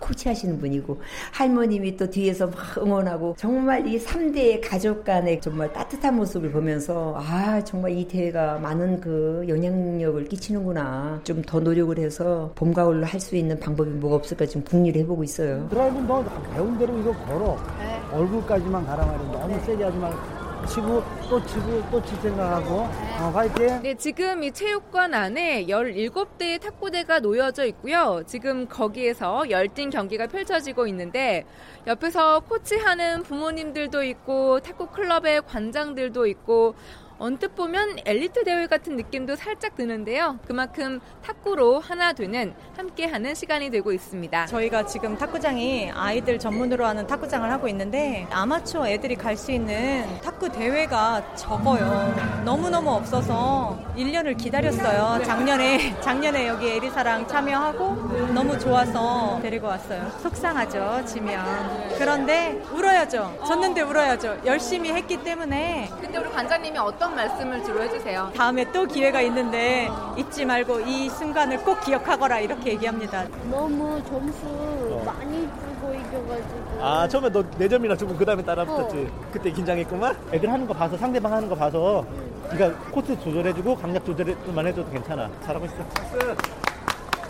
코치하시는 0.00 0.58
분이고 0.58 1.00
할머님이 1.32 1.96
또 1.96 2.08
뒤에서 2.10 2.46
막 2.48 2.56
응원하고 2.78 3.34
정말 3.38 3.86
이 3.86 3.98
3대의 3.98 4.60
가족 4.68 5.04
간의 5.04 5.40
정말 5.40 5.72
따뜻한 5.72 6.16
모습을 6.16 6.50
보면서 6.50 7.14
아 7.16 7.62
정말 7.64 7.92
이 7.92 8.06
대회가 8.06 8.58
많은 8.58 9.00
그 9.00 9.44
영향력을 9.48 10.24
끼치는구나 10.24 11.20
좀 11.24 11.44
더 11.46 11.60
노력을 11.60 11.96
해서 11.98 12.52
봄 12.54 12.72
가을로 12.72 13.04
할 13.04 13.20
수 13.20 13.36
있는 13.36 13.58
방법이 13.58 13.90
뭐가 13.90 14.16
없을까 14.16 14.44
지금 14.44 14.62
궁리를 14.64 15.00
해보고 15.02 15.24
있어요. 15.24 15.66
드라이브는 15.70 16.06
너 16.06 16.22
배운 16.52 16.76
대로 16.78 16.98
이거 16.98 17.12
걸어. 17.24 17.56
얼굴까지만 18.14 18.86
가라 18.86 19.04
말이야. 19.04 19.32
너무 19.32 19.60
세게 19.64 19.84
하지 19.84 19.98
말고 19.98 20.44
치고 20.66 21.02
또 21.28 21.44
치고 21.46 21.82
또 21.90 22.02
칠 22.02 22.18
생각하고 22.22 22.74
어, 23.20 23.30
화이팅. 23.34 23.82
네, 23.82 23.94
지금 23.96 24.42
이 24.42 24.50
체육관 24.50 25.12
안에 25.12 25.66
17대의 25.66 26.58
탁구대가 26.60 27.18
놓여져 27.20 27.66
있고요. 27.66 28.22
지금 28.26 28.66
거기에서 28.66 29.50
열띤 29.50 29.90
경기가 29.90 30.26
펼쳐지고 30.26 30.86
있는데 30.86 31.44
옆에서 31.86 32.40
코치하는 32.40 33.24
부모님들도 33.24 34.04
있고 34.04 34.60
탁구 34.60 34.86
클럽의 34.86 35.42
관장들도 35.46 36.26
있고 36.28 36.74
언뜻 37.18 37.54
보면 37.54 37.98
엘리트 38.04 38.42
대회 38.44 38.66
같은 38.66 38.96
느낌도 38.96 39.36
살짝 39.36 39.76
드는데요. 39.76 40.38
그만큼 40.46 41.00
탁구로 41.24 41.78
하나 41.78 42.12
되는 42.12 42.52
함께하는 42.76 43.34
시간이 43.36 43.70
되고 43.70 43.92
있습니다. 43.92 44.46
저희가 44.46 44.84
지금 44.86 45.16
탁구장이 45.16 45.92
아이들 45.94 46.38
전문으로 46.40 46.84
하는 46.84 47.06
탁구장을 47.06 47.48
하고 47.50 47.68
있는데 47.68 48.26
아마추어 48.30 48.88
애들이 48.88 49.14
갈 49.16 49.34
수 49.36 49.50
있는 49.50 50.06
탁구 50.22 50.48
대회가 50.50 51.34
적어요. 51.34 52.14
너무너무 52.44 52.90
없어서 52.92 53.76
1년을 53.96 54.36
기다렸어요. 54.38 55.22
작년에 55.24 55.98
작년에 56.02 56.46
여기 56.46 56.68
에리사랑 56.68 57.26
참여하고 57.26 58.32
너무 58.32 58.56
좋아서 58.58 59.40
데리고 59.42 59.66
왔어요. 59.66 60.08
속상하죠, 60.22 61.04
지면. 61.04 61.44
그런데 61.98 62.62
울어야죠. 62.72 63.40
졌는데 63.46 63.80
울어야죠. 63.82 64.40
열심히 64.46 64.92
했기 64.92 65.16
때문에 65.22 65.90
근데 66.00 66.18
우리 66.18 66.30
관장님이 66.30 66.78
어떤 66.78 67.13
말씀을 67.14 67.64
주로 67.64 67.82
해주세요? 67.82 68.32
다음에 68.36 68.70
또 68.72 68.84
기회가 68.86 69.20
있는데 69.22 69.88
잊지 70.16 70.44
말고 70.44 70.80
이 70.80 71.08
순간을 71.10 71.58
꼭 71.58 71.80
기억하거라 71.80 72.40
이렇게 72.40 72.72
얘기합니다. 72.72 73.24
너무 73.50 74.02
점수 74.08 75.02
많이 75.04 75.42
주고 75.48 75.94
이겨가지고 75.94 76.82
아 76.82 77.08
처음에 77.08 77.30
너 77.30 77.42
4점이나 77.42 77.98
주고 77.98 78.14
그 78.16 78.24
다음에 78.24 78.42
따라 78.42 78.64
붙었지. 78.64 79.10
그때 79.32 79.50
긴장했구만. 79.50 80.16
애들 80.32 80.50
하는 80.52 80.66
거 80.66 80.74
봐서 80.74 80.96
상대방 80.96 81.32
하는 81.32 81.48
거 81.48 81.54
봐서 81.54 82.04
네가 82.52 82.72
코트 82.90 83.18
조절해주고 83.20 83.76
강약 83.76 84.04
조절만 84.04 84.66
해줘도 84.66 84.90
괜찮아. 84.90 85.30
잘하고 85.44 85.66
있어. 85.66 85.76
박수. 85.94 86.18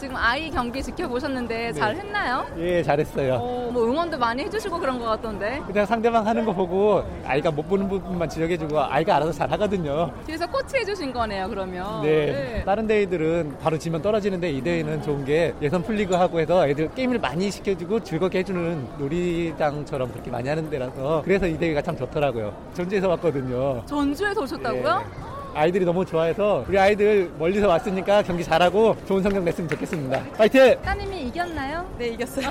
지금 0.04 0.16
아이 0.16 0.50
경기 0.50 0.82
지켜보셨는데 0.82 1.72
잘 1.72 1.96
했나요? 1.96 2.46
예 2.58 2.82
잘했어요. 2.82 3.36
어, 3.36 3.70
뭐 3.72 3.86
응원도 3.86 4.18
많이 4.18 4.42
해주시고 4.42 4.78
그런 4.78 4.98
것 4.98 5.06
같던데 5.06 5.62
그냥 5.66 5.86
상대방 5.86 6.26
하는 6.26 6.44
거 6.44 6.52
보고 6.52 7.02
아이가 7.24 7.50
못 7.50 7.66
보는 7.66 7.88
부분만 7.88 8.28
지적해주고 8.28 8.78
아이가 8.82 9.16
알아서 9.16 9.32
잘 9.32 9.50
하거든요. 9.52 10.12
뒤에서 10.26 10.46
코치 10.46 10.76
해 10.76 10.84
주신 10.84 11.10
거네요 11.10 11.48
그러면 11.48 12.02
네. 12.02 12.62
다른 12.66 12.86
대회들은 12.86 13.56
바로 13.62 13.78
지면 13.78 14.02
떨어지는데 14.02 14.50
이 14.50 14.60
대회는 14.60 15.00
좋은 15.00 15.24
게 15.24 15.54
예선 15.62 15.82
풀리고 15.82 16.16
하고 16.16 16.38
해서 16.38 16.68
애들 16.68 16.90
게임을 16.94 17.18
많이 17.18 17.50
시켜주고 17.50 18.00
즐겁게 18.00 18.40
해주는 18.40 18.86
놀이장처럼 18.98 20.12
그렇게 20.12 20.30
많이 20.30 20.50
하는 20.50 20.68
데라서 20.68 21.22
그래서 21.24 21.46
이 21.46 21.56
대회가 21.56 21.80
참 21.80 21.96
좋더라고요. 21.96 22.54
전주에서 22.74 23.08
왔거든요. 23.08 23.82
전주에서 23.86 24.42
오셨다고요? 24.42 25.04
예. 25.06 25.23
아이들이 25.54 25.84
너무 25.84 26.04
좋아해서 26.04 26.64
우리 26.68 26.78
아이들 26.78 27.30
멀리서 27.38 27.68
왔으니까 27.68 28.22
경기 28.22 28.42
잘하고 28.44 28.96
좋은 29.06 29.22
성적 29.22 29.42
냈으면 29.42 29.68
좋겠습니다. 29.70 30.22
파이팅! 30.36 30.80
따님이 30.82 31.22
이겼나요? 31.28 31.88
네, 31.98 32.08
이겼어요. 32.08 32.48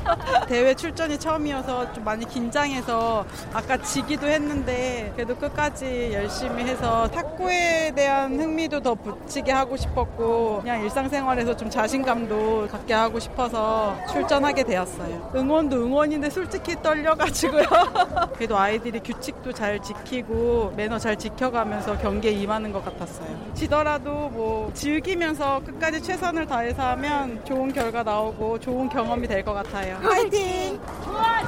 대회 0.48 0.74
출전이 0.74 1.18
처음이어서 1.18 1.92
좀 1.92 2.04
많이 2.04 2.26
긴장해서 2.26 3.24
아까 3.52 3.76
지기도 3.78 4.26
했는데 4.26 5.12
그래도 5.14 5.36
끝까지 5.36 6.10
열심히 6.12 6.64
해서 6.64 7.08
탁구에 7.08 7.92
대한 7.94 8.38
흥미도 8.40 8.80
더 8.80 8.94
붙이게 8.94 9.52
하고 9.52 9.76
싶었고 9.76 10.60
그냥 10.62 10.82
일상생활에서 10.82 11.56
좀 11.56 11.68
자신감도 11.70 12.68
갖게 12.70 12.94
하고 12.94 13.18
싶어서 13.18 13.96
출전하게 14.10 14.62
되었어요. 14.64 15.32
응원도 15.34 15.76
응원인데 15.76 16.30
솔직히 16.30 16.74
떨려가지고요. 16.82 17.64
그래도 18.34 18.56
아이들이 18.56 19.00
규칙도 19.00 19.52
잘 19.52 19.80
지키고 19.80 20.72
매너 20.76 20.98
잘 20.98 21.16
지켜가면서 21.16 21.98
경기에 21.98 22.37
임하는 22.38 22.72
것 22.72 22.84
같았어요. 22.84 23.28
지더라도 23.54 24.28
뭐 24.30 24.70
즐기면서 24.74 25.60
끝까지 25.64 26.02
최선을 26.02 26.46
다해서 26.46 26.82
하면 26.90 27.44
좋은 27.44 27.72
결과 27.72 28.02
나오고 28.02 28.58
좋은 28.60 28.88
경험이 28.88 29.26
될 29.26 29.44
것 29.44 29.52
같아요. 29.54 29.98
화이팅! 30.02 30.78
좋아 31.04 31.47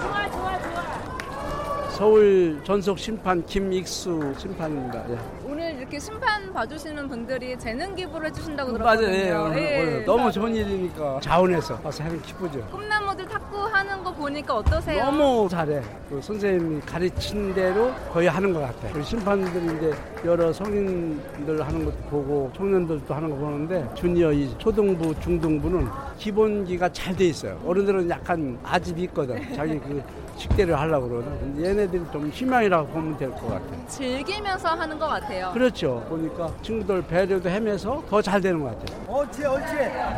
서울 2.01 2.59
전속 2.65 2.99
심판 2.99 3.45
김익수 3.45 4.33
심판입니다. 4.39 5.05
예. 5.11 5.19
오늘 5.47 5.75
이렇게 5.77 5.99
심판 5.99 6.51
봐주시는 6.51 7.07
분들이 7.11 7.59
재능 7.59 7.95
기부를 7.95 8.29
해주신다고 8.29 8.73
맞아요. 8.79 9.01
들었거든요. 9.01 9.15
예, 9.19 9.33
오늘, 9.33 9.59
예. 9.63 9.83
오늘 9.83 10.05
너무 10.07 10.33
좋은 10.33 10.55
일이니까 10.57 11.21
자원해서 11.21 11.79
와서 11.85 12.03
하면 12.05 12.23
기쁘죠. 12.23 12.67
꿈나무들 12.71 13.29
탁구 13.29 13.67
하는 13.67 14.03
거 14.03 14.15
보니까 14.15 14.57
어떠세요? 14.57 15.05
너무 15.05 15.47
잘해. 15.47 15.83
그 16.09 16.23
선생님이 16.23 16.81
가르친 16.87 17.53
대로 17.53 17.93
거의 18.11 18.29
하는 18.29 18.55
것 18.55 18.61
같아. 18.61 18.89
우리 18.95 19.05
심판들이 19.05 19.77
이제 19.77 19.95
여러 20.25 20.51
성인들 20.51 21.61
하는 21.63 21.85
것도 21.85 21.97
보고 22.09 22.51
청년들도 22.57 23.13
하는 23.13 23.29
거 23.29 23.37
보는데 23.37 23.87
주니어 23.95 24.33
이 24.33 24.57
초등부, 24.57 25.15
중등부는 25.21 25.87
기본기가 26.17 26.89
잘 26.95 27.15
돼 27.15 27.27
있어요. 27.27 27.61
어른들은 27.67 28.09
약간 28.09 28.59
아집이 28.65 29.03
있거든. 29.03 29.55
자기 29.55 29.79
그 29.81 30.03
식대를 30.41 30.79
하려고 30.81 31.07
그러는. 31.09 31.63
얘네들이 31.63 32.03
좀 32.11 32.29
희망이라고 32.31 32.87
보면 32.89 33.17
될 33.19 33.31
것 33.33 33.49
같아. 33.49 33.87
즐기면서 33.89 34.71
하는 34.71 34.99
것 34.99 35.07
같아요. 35.07 35.51
그렇죠. 35.53 36.03
보니까 36.09 36.51
친구들 36.63 37.03
배려도 37.03 37.51
하면서 37.51 38.03
더 38.09 38.23
잘 38.23 38.41
되는 38.41 38.63
것 38.63 38.79
같아요. 38.79 38.99
옳지 39.07 39.45
옳지. 39.45 39.75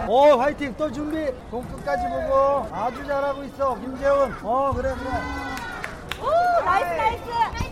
어 0.06 0.36
화이팅 0.36 0.74
또 0.78 0.90
준비. 0.92 1.26
공 1.50 1.62
끝까지 1.64 2.06
보고 2.08 2.66
아주 2.72 3.04
잘하고 3.04 3.42
있어 3.44 3.74
김재훈. 3.80 4.32
어 4.42 4.72
그래 4.74 4.94
그래. 4.96 5.10
오 6.22 6.64
나이스 6.64 7.28
나이스 7.28 7.71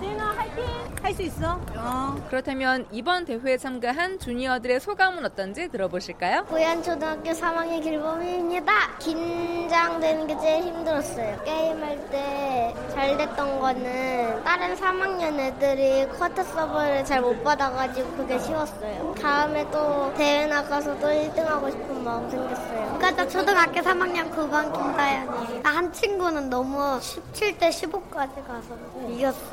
지은아 0.00 0.24
화이팅! 0.36 0.64
할 1.02 1.14
수 1.14 1.20
있어? 1.22 1.60
어. 1.76 2.16
그렇다면 2.30 2.86
이번 2.90 3.24
대회에 3.26 3.58
참가한 3.58 4.18
주니어들의 4.18 4.80
소감은 4.80 5.24
어떤지 5.26 5.68
들어보실까요? 5.68 6.46
고양초등학교 6.46 7.30
3학년 7.30 7.82
길범입니다. 7.82 8.72
긴장되는 8.98 10.26
게 10.26 10.38
제일 10.40 10.64
힘들었어요. 10.64 11.42
게임할 11.44 12.10
때 12.10 12.74
잘 12.94 13.16
됐던 13.16 13.60
거는 13.60 14.44
다른 14.44 14.74
3학년 14.76 15.38
애들이 15.38 16.06
커트 16.16 16.42
서브를 16.44 17.04
잘 17.04 17.20
못 17.20 17.42
받아가지고 17.42 18.08
그게 18.16 18.38
쉬웠어요. 18.38 19.14
다음에 19.20 19.68
또 19.70 20.12
대회 20.16 20.46
나가서 20.46 20.98
또 21.00 21.08
1등하고 21.08 21.70
싶은 21.70 22.04
마음 22.04 22.28
생겼어요. 22.30 22.94
그러니까 22.98 23.26
초등학교 23.28 23.80
3학년 23.80 24.30
9반 24.34 24.72
김다연이 24.72 25.60
한 25.64 25.92
친구는 25.92 26.48
너무 26.50 26.98
17대 27.00 27.68
15까지 27.70 28.46
가서 28.46 28.76
이겼어요. 29.08 29.43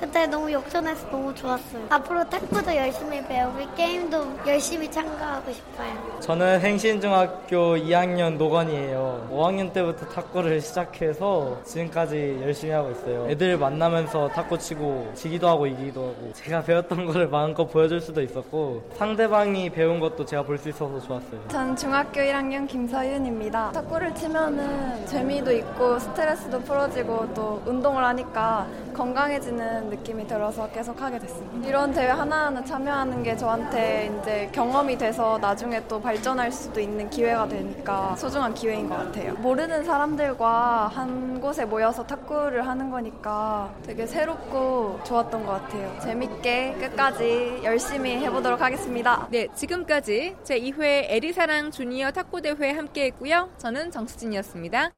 그때 0.00 0.26
너무 0.26 0.50
역전해서 0.52 1.08
너무 1.10 1.34
좋았어요. 1.34 1.82
앞으로 1.90 2.28
탁구도 2.28 2.74
열심히 2.74 3.24
배우고 3.26 3.58
게임도 3.76 4.26
열심히 4.46 4.90
참가하고 4.90 5.52
싶어요. 5.52 6.20
저는 6.20 6.60
행신중학교 6.60 7.76
2학년 7.76 8.36
노건이에요. 8.36 9.28
5학년 9.32 9.72
때부터 9.72 10.06
탁구를 10.06 10.60
시작해서 10.68 11.58
지금까지 11.64 12.38
열심히 12.42 12.72
하고 12.72 12.90
있어요. 12.90 13.26
애들 13.30 13.56
만나면서 13.58 14.28
탁구 14.28 14.58
치고 14.58 15.12
지기도 15.14 15.48
하고 15.48 15.66
이기기도 15.66 16.00
하고 16.02 16.32
제가 16.34 16.62
배웠던 16.62 17.06
거를 17.06 17.28
마음껏 17.28 17.64
보여줄 17.66 18.00
수도 18.00 18.20
있었고 18.22 18.82
상대방이 18.96 19.70
배운 19.70 19.98
것도 20.00 20.24
제가 20.24 20.42
볼 20.42 20.58
수 20.58 20.68
있어서 20.70 20.98
좋았어요. 21.00 21.40
전 21.48 21.76
중학교 21.76 22.20
1학년 22.20 22.66
김서윤입니다. 22.66 23.70
탁구를 23.70 24.12
치면은 24.16 25.06
재미도 25.06 25.52
있고 25.52 25.96
스트레스도 26.00 26.60
풀어지고 26.62 27.32
또 27.32 27.62
운동을 27.64 28.02
하니까 28.04 28.66
건강 28.92 29.32
해지는 29.38 29.88
느낌이 29.88 30.26
들어서 30.26 30.68
계속 30.70 31.00
하게 31.00 31.18
됐습니다. 31.20 31.68
이런 31.68 31.92
대회 31.92 32.08
하나하나 32.08 32.64
참여하는 32.64 33.22
게 33.22 33.36
저한테 33.36 34.10
이제 34.20 34.50
경험이 34.52 34.98
돼서 34.98 35.38
나중에 35.38 35.86
또 35.86 36.00
발전할 36.00 36.50
수도 36.50 36.80
있는 36.80 37.08
기회가 37.08 37.46
되니까 37.46 38.16
소중한 38.16 38.52
기회인 38.52 38.88
것 38.88 38.96
같아요. 38.96 39.34
모르는 39.34 39.84
사람들과 39.84 40.88
한 40.88 41.40
곳에 41.40 41.64
모여서 41.64 42.04
탁구를 42.04 42.66
하는 42.66 42.90
거니까 42.90 43.72
되게 43.84 44.06
새롭고 44.06 45.00
좋았던 45.04 45.46
것 45.46 45.52
같아요. 45.52 45.96
재밌게 46.00 46.74
끝까지 46.80 47.60
열심히 47.62 48.16
해보도록 48.16 48.60
하겠습니다. 48.60 49.28
네, 49.30 49.46
지금까지 49.54 50.36
제2회 50.42 51.06
에리사랑 51.10 51.70
주니어 51.70 52.10
탁구대회 52.10 52.72
함께 52.72 53.04
했고요. 53.06 53.50
저는 53.58 53.92
정수진이었습니다. 53.92 54.97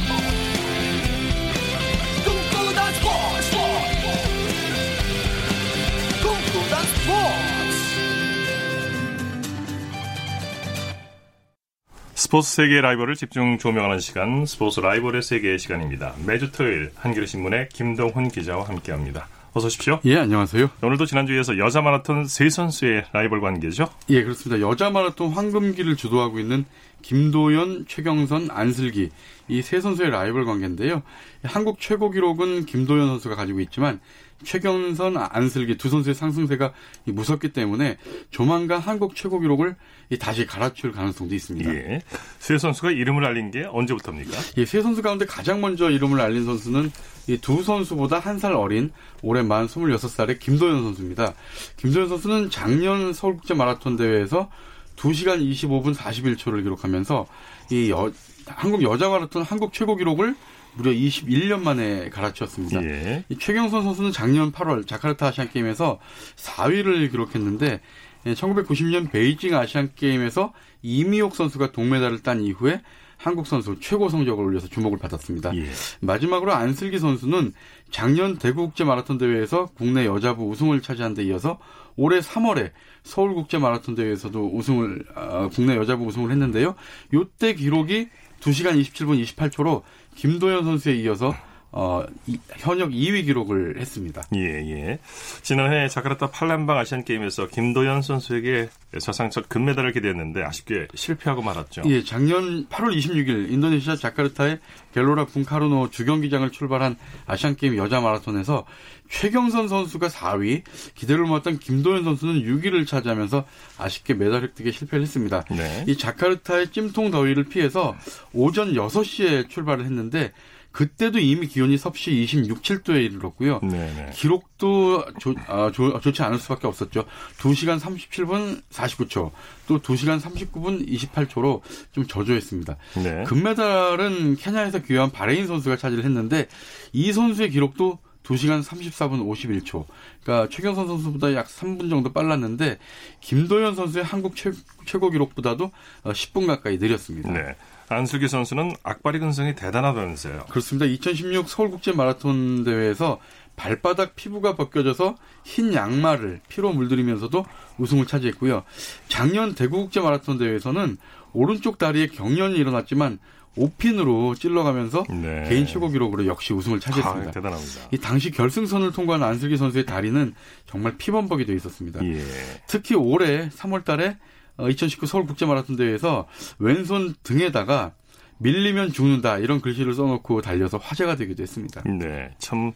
스포츠 12.31 12.49
세계의 12.49 12.79
라이벌을 12.81 13.15
집중 13.15 13.57
조명하는 13.57 13.99
시간 13.99 14.45
스포츠 14.45 14.79
라이벌의 14.79 15.21
세계의 15.21 15.59
시간입니다. 15.59 16.13
매주 16.25 16.49
토요일 16.53 16.89
한겨레신문의 16.95 17.67
김동훈 17.73 18.29
기자와 18.29 18.69
함께합니다. 18.69 19.27
어서 19.51 19.67
오십시오. 19.67 19.99
예, 20.05 20.15
안녕하세요. 20.15 20.69
오늘도 20.81 21.07
지난주에 21.07 21.35
이어서 21.35 21.57
여자 21.57 21.81
마라톤 21.81 22.27
세 22.27 22.49
선수의 22.49 23.03
라이벌 23.11 23.41
관계죠? 23.41 23.89
예, 24.11 24.23
그렇습니다. 24.23 24.65
여자 24.65 24.89
마라톤 24.89 25.31
황금기를 25.33 25.97
주도하고 25.97 26.39
있는 26.39 26.63
김도연, 27.01 27.87
최경선, 27.89 28.47
안슬기 28.49 29.09
이 29.49 29.61
세 29.61 29.81
선수의 29.81 30.11
라이벌 30.11 30.45
관계인데요. 30.45 31.03
한국 31.43 31.81
최고 31.81 32.11
기록은 32.11 32.65
김도연 32.65 33.07
선수가 33.07 33.35
가지고 33.35 33.59
있지만 33.59 33.99
최경선, 34.43 35.17
안슬기 35.17 35.77
두 35.77 35.89
선수의 35.89 36.15
상승세가 36.15 36.73
무섭기 37.05 37.53
때문에 37.53 37.97
조만간 38.29 38.79
한국 38.79 39.15
최고 39.15 39.39
기록을 39.39 39.75
다시 40.19 40.45
갈아치울 40.45 40.93
가능성도 40.93 41.33
있습니다. 41.35 41.73
예. 41.73 42.01
세 42.39 42.57
선수가 42.57 42.91
이름을 42.91 43.25
알린 43.25 43.51
게 43.51 43.65
언제부터입니까? 43.69 44.31
예, 44.57 44.65
세 44.65 44.81
선수 44.81 45.01
가운데 45.01 45.25
가장 45.25 45.61
먼저 45.61 45.89
이름을 45.89 46.19
알린 46.19 46.45
선수는 46.45 46.91
이두 47.27 47.63
선수보다 47.63 48.19
한 48.19 48.41
살 48.41 48.53
어린 48.53 48.91
올해 49.21 49.43
만 49.43 49.67
26살의 49.67 50.39
김도연 50.39 50.81
선수입니다. 50.81 51.33
김도연 51.77 52.09
선수는 52.09 52.49
작년 52.49 53.13
서울국제 53.13 53.53
마라톤 53.53 53.95
대회에서 53.97 54.49
2시간 54.95 55.39
25분 55.41 55.93
41초를 55.95 56.63
기록하면서 56.63 57.27
이 57.71 57.91
여, 57.91 58.11
한국 58.55 58.83
여자 58.83 59.09
마라톤 59.09 59.43
한국 59.43 59.73
최고 59.73 59.95
기록을 59.95 60.35
무려 60.73 60.91
21년 60.91 61.61
만에 61.61 62.09
갈아치웠습니다. 62.09 62.83
예. 62.83 63.25
이 63.29 63.37
최경선 63.37 63.83
선수는 63.83 64.11
작년 64.11 64.51
8월 64.51 64.87
자카르타 64.87 65.27
아시안 65.27 65.49
게임에서 65.49 65.99
4위를 66.35 67.11
기록했는데 67.11 67.81
1990년 68.25 69.11
베이징 69.11 69.55
아시안 69.55 69.91
게임에서 69.95 70.53
이미옥 70.81 71.35
선수가 71.35 71.71
동메달을 71.71 72.23
딴 72.23 72.41
이후에 72.41 72.81
한국 73.17 73.45
선수 73.45 73.79
최고 73.79 74.09
성적을 74.09 74.43
올려서 74.43 74.67
주목을 74.67 74.97
받았습니다. 74.97 75.55
예. 75.55 75.65
마지막으로 75.99 76.53
안슬기 76.53 76.97
선수는 76.97 77.53
작년 77.91 78.37
대구국제 78.37 78.83
마라톤 78.83 79.19
대회에서 79.19 79.67
국내 79.75 80.05
여자부 80.07 80.49
우승을 80.49 80.81
차지한 80.81 81.13
데 81.13 81.23
이어서 81.25 81.59
올해 81.97 82.19
3월에 82.19 82.71
서울국제 83.03 83.59
마라톤 83.59 83.93
대회에서도 83.93 84.55
우승을 84.55 85.05
어, 85.15 85.49
국내 85.53 85.75
여자부 85.75 86.05
우승을 86.05 86.31
했는데요. 86.31 86.73
요때 87.13 87.53
기록이 87.53 88.09
2시간 88.41 88.79
27분 88.81 89.23
28초로 89.23 89.83
김도현 90.15 90.65
선수에 90.65 90.95
이어서 90.95 91.33
어, 91.73 92.03
이, 92.27 92.37
현역 92.57 92.89
2위 92.89 93.25
기록을 93.25 93.79
했습니다. 93.79 94.21
예, 94.35 94.39
예. 94.41 94.99
지난해 95.41 95.87
자카르타 95.87 96.31
팔렘방 96.31 96.77
아시안 96.77 97.05
게임에서 97.05 97.47
김도현 97.47 98.01
선수에게 98.01 98.69
사상 98.99 99.29
첫 99.29 99.47
금메달을 99.47 99.93
기대했는데 99.93 100.43
아쉽게 100.43 100.89
실패하고 100.93 101.41
말았죠. 101.41 101.83
예, 101.85 102.03
작년 102.03 102.67
8월 102.67 102.93
26일 102.97 103.51
인도네시아 103.51 103.95
자카르타의 103.95 104.59
갤로라 104.93 105.25
붕카르노 105.27 105.91
주경기장을 105.91 106.51
출발한 106.51 106.97
아시안 107.25 107.55
게임 107.55 107.77
여자 107.77 108.01
마라톤에서 108.01 108.65
최경선 109.11 109.67
선수가 109.67 110.07
4위, 110.07 110.63
기대를 110.95 111.25
모았던 111.25 111.59
김도현 111.59 112.03
선수는 112.03 112.41
6위를 112.41 112.87
차지하면서 112.87 113.45
아쉽게 113.77 114.13
메달 114.13 114.43
획득에 114.43 114.71
실패를 114.71 115.03
했습니다. 115.03 115.43
네. 115.51 115.85
이 115.87 115.97
자카르타의 115.97 116.71
찜통 116.71 117.11
더위를 117.11 117.43
피해서 117.43 117.95
오전 118.33 118.73
6시에 118.73 119.49
출발을 119.49 119.85
했는데 119.85 120.31
그때도 120.71 121.19
이미 121.19 121.47
기온이 121.47 121.77
섭씨 121.77 122.11
26, 122.23 122.61
7도에 122.61 123.03
이르렀고요. 123.03 123.59
네네. 123.59 124.11
기록도 124.13 125.05
조, 125.19 125.35
아, 125.47 125.69
조, 125.73 125.99
좋지 125.99 126.23
않을 126.23 126.39
수밖에 126.39 126.65
없었죠. 126.65 127.03
2시간 127.39 127.77
37분 127.77 128.61
49초, 128.71 129.31
또 129.67 129.81
2시간 129.81 130.21
39분 130.21 130.87
28초로 130.87 131.59
좀 131.91 132.07
저조했습니다. 132.07 132.77
네. 133.03 133.23
금메달은 133.25 134.37
케냐에서 134.37 134.79
귀화한 134.79 135.11
바레인 135.11 135.45
선수가 135.45 135.75
차지를 135.75 136.05
했는데 136.05 136.47
이 136.93 137.11
선수의 137.11 137.49
기록도 137.49 137.99
2시간 138.23 138.63
34분 138.63 139.25
51초. 139.25 139.85
그러니까 140.23 140.49
최경선 140.49 140.87
선수보다 140.87 141.33
약 141.33 141.47
3분 141.47 141.89
정도 141.89 142.13
빨랐는데 142.13 142.77
김도현 143.19 143.75
선수의 143.75 144.03
한국 144.03 144.35
최, 144.35 144.51
최고 144.85 145.09
기록보다도 145.09 145.71
10분 146.03 146.47
가까이 146.47 146.77
느렸습니다. 146.77 147.31
네. 147.31 147.55
안슬기 147.89 148.29
선수는 148.29 148.73
악바리 148.83 149.19
근성이 149.19 149.53
대단하다면서요. 149.53 150.45
그렇습니다. 150.49 150.85
2016 150.85 151.49
서울국제 151.49 151.91
마라톤 151.91 152.63
대회에서 152.63 153.19
발바닥 153.57 154.15
피부가 154.15 154.55
벗겨져서 154.55 155.15
흰 155.43 155.73
양말을 155.73 156.39
피로 156.47 156.71
물들이면서도 156.71 157.45
우승을 157.77 158.07
차지했고요. 158.07 158.63
작년 159.09 159.55
대구국제 159.55 159.99
마라톤 159.99 160.37
대회에서는 160.37 160.97
오른쪽 161.33 161.77
다리에 161.77 162.07
경련이 162.07 162.55
일어났지만 162.57 163.19
5핀으로 163.57 164.39
찔러가면서 164.39 165.03
네. 165.09 165.45
개인 165.49 165.65
최고 165.65 165.89
기록으로 165.89 166.25
역시 166.25 166.53
우승을 166.53 166.79
차지했습니다. 166.79 167.29
아, 167.29 167.31
대단합니다. 167.31 167.87
이 167.91 167.97
당시 167.97 168.31
결승선을 168.31 168.91
통과한 168.93 169.23
안슬기 169.23 169.57
선수의 169.57 169.85
다리는 169.85 170.33
정말 170.65 170.95
피범벅이 170.97 171.45
되어 171.45 171.55
있었습니다. 171.55 172.03
예. 172.05 172.23
특히 172.67 172.95
올해 172.95 173.49
3월 173.49 173.83
달에 173.83 174.17
2019 174.57 175.05
서울 175.05 175.25
국제 175.25 175.45
마라톤 175.45 175.75
대회에서 175.75 176.27
왼손 176.59 177.15
등에다가 177.23 177.93
밀리면 178.37 178.91
죽는다 178.91 179.37
이런 179.37 179.61
글씨를 179.61 179.93
써놓고 179.93 180.41
달려서 180.41 180.77
화제가 180.77 181.15
되기도 181.15 181.43
했습니다. 181.43 181.81
네, 181.85 182.33
참 182.39 182.71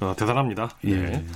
어, 0.00 0.14
대단합니다. 0.16 0.70
예. 0.84 0.96
네. 0.96 1.26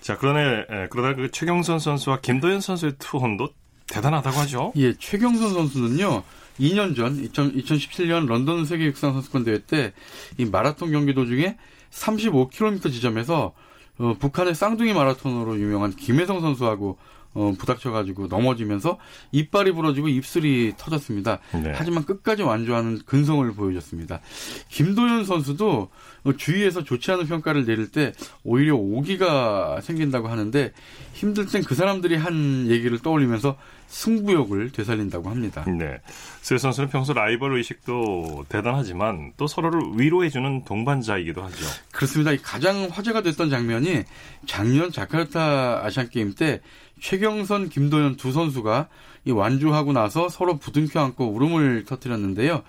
자, 0.00 0.16
그러네 0.16 0.66
예, 0.70 0.88
그러다 0.90 1.14
그 1.14 1.30
최경선 1.30 1.78
선수와 1.78 2.20
김도현 2.20 2.60
선수의 2.60 2.94
투혼도 2.98 3.50
대단하다고 3.86 4.38
하죠. 4.38 4.72
예, 4.76 4.94
최경선 4.94 5.52
선수는요. 5.52 6.22
2년 6.60 6.94
전 6.94 7.16
2000, 7.16 7.54
2017년 7.56 8.26
런던 8.26 8.64
세계 8.66 8.84
육상 8.84 9.12
선수권 9.14 9.44
대회 9.44 9.58
때 9.58 9.92
이 10.38 10.44
마라톤 10.44 10.92
경기 10.92 11.14
도중에 11.14 11.56
35km 11.90 12.92
지점에서 12.92 13.52
어, 13.98 14.14
북한의 14.18 14.54
쌍둥이 14.54 14.92
마라톤으로 14.94 15.58
유명한 15.58 15.94
김혜성 15.94 16.40
선수하고 16.40 16.98
어, 17.32 17.54
부닥쳐가지고 17.56 18.26
넘어지면서 18.26 18.98
이빨이 19.30 19.72
부러지고 19.72 20.08
입술이 20.08 20.74
터졌습니다. 20.76 21.38
네. 21.52 21.72
하지만 21.74 22.04
끝까지 22.04 22.42
완주하는 22.42 23.00
근성을 23.06 23.50
보여줬습니다. 23.52 24.20
김도현 24.68 25.24
선수도 25.24 25.90
어, 26.24 26.32
주위에서 26.32 26.82
좋지 26.82 27.12
않은 27.12 27.26
평가를 27.26 27.64
내릴 27.64 27.90
때 27.90 28.12
오히려 28.42 28.74
오기가 28.74 29.80
생긴다고 29.80 30.28
하는데 30.28 30.72
힘들 31.12 31.46
땐 31.46 31.62
그 31.62 31.74
사람들이 31.74 32.16
한 32.16 32.66
얘기를 32.68 32.98
떠올리면서 32.98 33.56
승부욕을 33.86 34.70
되살린다고 34.70 35.28
합니다. 35.28 35.64
네. 35.66 36.00
세 36.40 36.56
선수는 36.58 36.90
평소 36.90 37.12
라이벌 37.12 37.56
의식도 37.56 38.46
대단하지만 38.48 39.32
또 39.36 39.46
서로를 39.46 39.80
위로해주는 39.96 40.64
동반자이기도 40.64 41.42
하죠. 41.42 41.66
그렇습니다. 41.92 42.32
이 42.32 42.38
가장 42.38 42.88
화제가 42.90 43.22
됐던 43.22 43.50
장면이 43.50 44.04
작년 44.46 44.90
자카르타 44.92 45.84
아시안 45.84 46.08
게임 46.08 46.34
때 46.34 46.60
최경선, 47.00 47.68
김도현 47.68 48.16
두 48.16 48.32
선수가 48.32 48.88
이 49.24 49.30
완주하고 49.32 49.92
나서 49.92 50.28
서로 50.28 50.58
부둥켜 50.58 51.00
안고 51.00 51.32
울음을 51.32 51.84
터뜨렸는데요. 51.84 52.62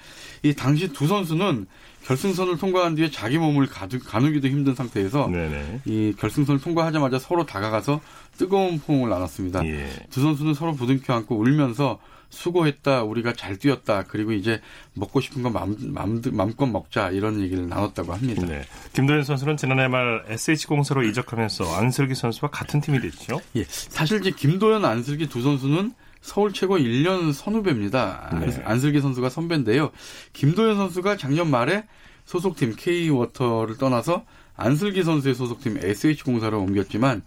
이 0.44 0.54
당시 0.54 0.92
두 0.92 1.08
선수는 1.08 1.68
결승선을 2.04 2.58
통과한 2.58 2.96
뒤에 2.96 3.12
자기 3.12 3.38
몸을 3.38 3.68
가두, 3.68 4.00
가누기도 4.00 4.48
힘든 4.48 4.74
상태에서 4.74 5.28
네네. 5.28 5.82
이 5.86 6.14
결승선을 6.18 6.60
통과하자마자 6.60 7.20
서로 7.20 7.46
다가가서 7.46 8.02
뜨거운 8.38 8.80
포옹을 8.80 9.10
나눴습니다. 9.10 9.66
예. 9.66 9.90
두 10.10 10.22
선수는 10.22 10.54
서로 10.54 10.74
부둥켜 10.74 11.14
안고 11.14 11.38
울면서 11.38 12.00
수고했다, 12.32 13.04
우리가 13.04 13.34
잘 13.34 13.58
뛰었다, 13.58 14.06
그리고 14.08 14.32
이제 14.32 14.60
먹고 14.94 15.22
싶은 15.22 15.44
거 15.44 15.50
맘, 15.50 15.76
맘, 15.80 16.22
맘껏 16.32 16.68
먹자 16.68 17.12
이런 17.12 17.40
얘기를 17.42 17.68
나눴다고 17.68 18.14
합니다. 18.14 18.46
네. 18.46 18.64
김도현 18.94 19.24
선수는 19.24 19.58
지난해 19.58 19.88
말 19.88 20.24
SH공사로 20.28 21.04
이적하면서 21.04 21.76
안슬기 21.76 22.16
선수와 22.16 22.50
같은 22.50 22.82
팀이 22.82 23.00
됐죠. 23.02 23.40
예. 23.56 23.66
사실 23.68 24.20
이제 24.20 24.32
김도현, 24.32 24.84
안슬기 24.84 25.28
두 25.28 25.42
선수는 25.42 25.94
서울 26.22 26.54
최고 26.54 26.78
1년 26.78 27.34
선후배입니다. 27.34 28.40
네. 28.40 28.62
안슬기 28.64 29.02
선수가 29.02 29.30
선배인데요. 29.30 29.92
김도현 30.34 30.78
선수가 30.78 31.18
작년 31.18 31.50
말에 31.50 31.86
소속팀 32.26 32.76
K워터를 32.78 33.78
떠나서 33.78 34.24
안슬기 34.56 35.04
선수의 35.04 35.34
소속팀 35.34 35.80
SH공사로 35.82 36.60
옮겼지만 36.62 37.24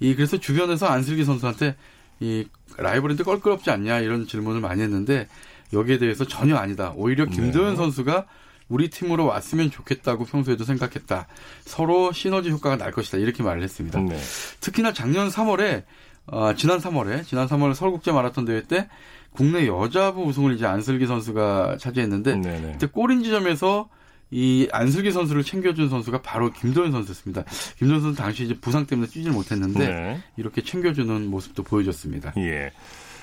이 0.00 0.14
그래서 0.14 0.38
주변에서 0.38 0.86
안슬기 0.86 1.24
선수한테 1.24 1.76
이 2.20 2.46
라이벌인데 2.76 3.24
껄끄럽지 3.24 3.70
않냐 3.70 4.00
이런 4.00 4.26
질문을 4.26 4.60
많이 4.60 4.82
했는데 4.82 5.28
여기에 5.72 5.98
대해서 5.98 6.26
전혀 6.26 6.56
아니다. 6.56 6.92
오히려 6.96 7.26
김도현 7.26 7.70
네. 7.70 7.76
선수가 7.76 8.26
우리 8.68 8.90
팀으로 8.90 9.26
왔으면 9.26 9.70
좋겠다고 9.70 10.24
평소에도 10.26 10.64
생각했다. 10.64 11.26
서로 11.64 12.12
시너지 12.12 12.50
효과가 12.50 12.76
날 12.76 12.92
것이다. 12.92 13.18
이렇게 13.18 13.42
말을 13.42 13.62
했습니다. 13.62 14.00
네. 14.00 14.18
특히나 14.60 14.92
작년 14.92 15.28
3월에 15.28 15.84
어, 16.26 16.54
지난 16.54 16.78
3월에 16.78 17.24
지난 17.24 17.46
3월 17.46 17.74
서울국제 17.74 18.12
마라톤 18.12 18.44
대회 18.44 18.62
때 18.62 18.88
국내 19.30 19.66
여자부 19.66 20.22
우승을 20.24 20.54
이제 20.54 20.66
안슬기 20.66 21.06
선수가 21.06 21.78
차지했는데 21.78 22.36
네네. 22.36 22.72
그때 22.72 22.86
골인 22.86 23.22
지점에서 23.22 23.88
이 24.30 24.68
안슬기 24.72 25.10
선수를 25.10 25.42
챙겨준 25.42 25.88
선수가 25.88 26.22
바로 26.22 26.50
김도현 26.52 26.92
선수였습니다. 26.92 27.44
김도현 27.78 28.00
선수 28.02 28.16
당시 28.16 28.44
이제 28.44 28.54
부상 28.58 28.86
때문에 28.86 29.08
뛰질 29.08 29.32
못했는데 29.32 29.88
네. 29.88 30.22
이렇게 30.36 30.62
챙겨주는 30.62 31.26
모습도 31.26 31.62
보여줬습니다. 31.62 32.34
예. 32.38 32.72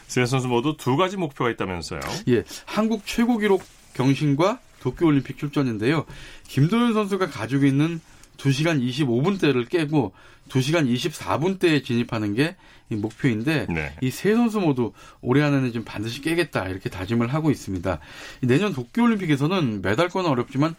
세 0.07 0.25
선수 0.25 0.47
모두 0.47 0.75
두 0.77 0.97
가지 0.97 1.17
목표가 1.17 1.49
있다면서요. 1.49 1.99
예, 2.29 2.43
한국 2.65 3.05
최고 3.05 3.37
기록 3.37 3.63
경신과 3.93 4.59
도쿄올림픽 4.81 5.37
출전인데요. 5.37 6.05
김도현 6.47 6.93
선수가 6.93 7.29
가지고 7.29 7.65
있는 7.65 7.99
2시간 8.37 8.81
25분대를 8.81 9.67
깨고 9.67 10.13
2시간 10.49 10.87
24분대에 10.91 11.83
진입하는 11.83 12.33
게 12.35 12.55
이 12.89 12.95
목표인데 12.95 13.65
네. 13.67 13.95
이세 14.01 14.35
선수 14.35 14.59
모두 14.59 14.91
올해 15.21 15.41
안에는 15.41 15.71
지금 15.71 15.85
반드시 15.85 16.21
깨겠다 16.21 16.67
이렇게 16.67 16.89
다짐을 16.89 17.33
하고 17.33 17.49
있습니다. 17.49 17.99
이 18.43 18.45
내년 18.45 18.73
도쿄올림픽에서는 18.73 19.81
메달권은 19.81 20.29
어렵지만 20.29 20.75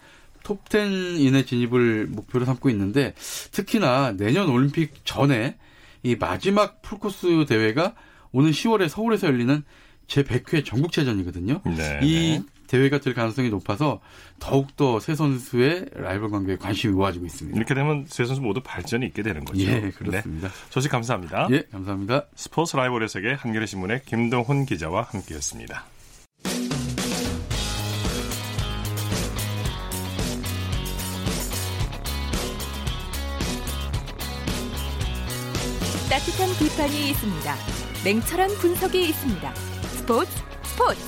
톱10 0.47 1.19
이내 1.19 1.45
진입을 1.45 2.07
목표로 2.07 2.45
삼고 2.45 2.71
있는데 2.71 3.15
특히나 3.51 4.13
내년 4.17 4.49
올림픽 4.49 5.05
전에 5.05 5.57
이 6.03 6.15
마지막 6.15 6.83
풀코스 6.83 7.47
대회가 7.49 7.95
오는 8.31 8.51
10월에 8.51 8.89
서울에서 8.89 9.27
열리는 9.27 9.65
제100회 10.07 10.65
전국체전이거든요. 10.65 11.63
네. 11.65 12.01
이 12.03 12.41
대회가 12.69 12.99
될 12.99 13.15
가능성이 13.15 13.49
높아서 13.51 14.01
더욱더 14.39 15.01
세 15.01 15.15
선수의 15.15 15.87
라이벌 15.95 16.31
관계에 16.31 16.57
관심이 16.57 16.93
모아지고 16.95 17.27
있습니다. 17.27 17.57
이렇게 17.57 17.75
되면 17.75 18.05
세 18.09 18.25
선수 18.25 18.41
모두 18.41 18.61
발전이 18.61 19.07
있게 19.07 19.23
되는 19.23 19.45
거죠. 19.45 19.63
예, 19.63 19.91
그렇습니다. 19.91 20.49
네. 20.49 20.55
소식 20.71 20.91
감사합니다. 20.91 21.49
예, 21.53 21.63
감사합니다. 21.73 22.27
스포츠 22.35 22.77
라이벌의 22.77 23.09
세계 23.09 23.33
한겨레 23.33 23.67
신문의 23.67 24.03
김동훈 24.05 24.67
기자와 24.67 25.03
함께했습니다. 25.03 25.96
따뜻한 36.27 36.49
비판이 36.59 37.11
있습니다. 37.11 37.55
냉철한 38.05 38.49
분석이 38.61 39.01
있습니다. 39.11 39.55
스포츠 39.55 40.31
스포츠 40.65 40.99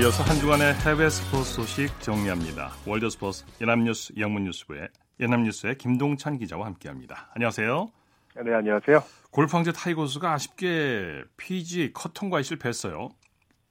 이어서 0.00 0.22
한 0.22 0.36
주간의 0.40 0.72
해외 0.86 1.10
스포츠 1.10 1.52
소식 1.52 2.00
정리합니다. 2.00 2.70
월드 2.86 3.10
스포츠 3.10 3.44
연합뉴스 3.60 4.14
영문뉴스부의 4.18 4.88
연합뉴스의 5.20 5.74
김동찬 5.76 6.38
기자와 6.38 6.64
함께합니다. 6.64 7.28
안녕하세요. 7.34 7.90
네, 8.42 8.54
안녕하세요. 8.54 9.00
골프 9.30 9.54
황제 9.54 9.70
타이거 9.72 10.02
우즈가 10.02 10.32
아쉽게 10.32 11.24
PGA 11.36 11.92
컷 11.92 12.14
통과에 12.14 12.42
실패했어요. 12.42 13.10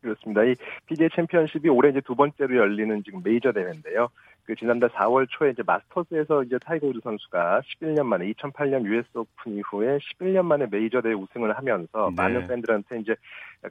그렇습니다. 0.01 0.43
이 0.43 0.53
PGA 0.85 1.09
챔피언십이 1.15 1.69
올해 1.69 1.89
이제 1.89 2.01
두 2.05 2.15
번째로 2.15 2.55
열리는 2.55 3.01
지금 3.03 3.21
메이저 3.23 3.51
대회인데요. 3.51 4.09
그 4.49 4.55
지난달 4.55 4.89
4월 4.89 5.27
초에 5.29 5.51
이제 5.51 5.61
마스터즈에서 5.63 6.41
이제 6.41 6.57
타이거 6.65 6.87
우즈 6.87 7.01
선수가 7.03 7.61
11년 7.61 8.03
만에 8.07 8.33
2008년 8.33 8.83
US 8.83 9.07
오픈 9.13 9.57
이후에 9.57 9.99
11년 9.99 10.43
만에 10.43 10.65
메이저 10.71 11.01
대회 11.01 11.13
우승을 11.13 11.55
하면서 11.55 12.09
네. 12.09 12.15
많은 12.15 12.47
팬들한테 12.47 12.99
이제 12.99 13.15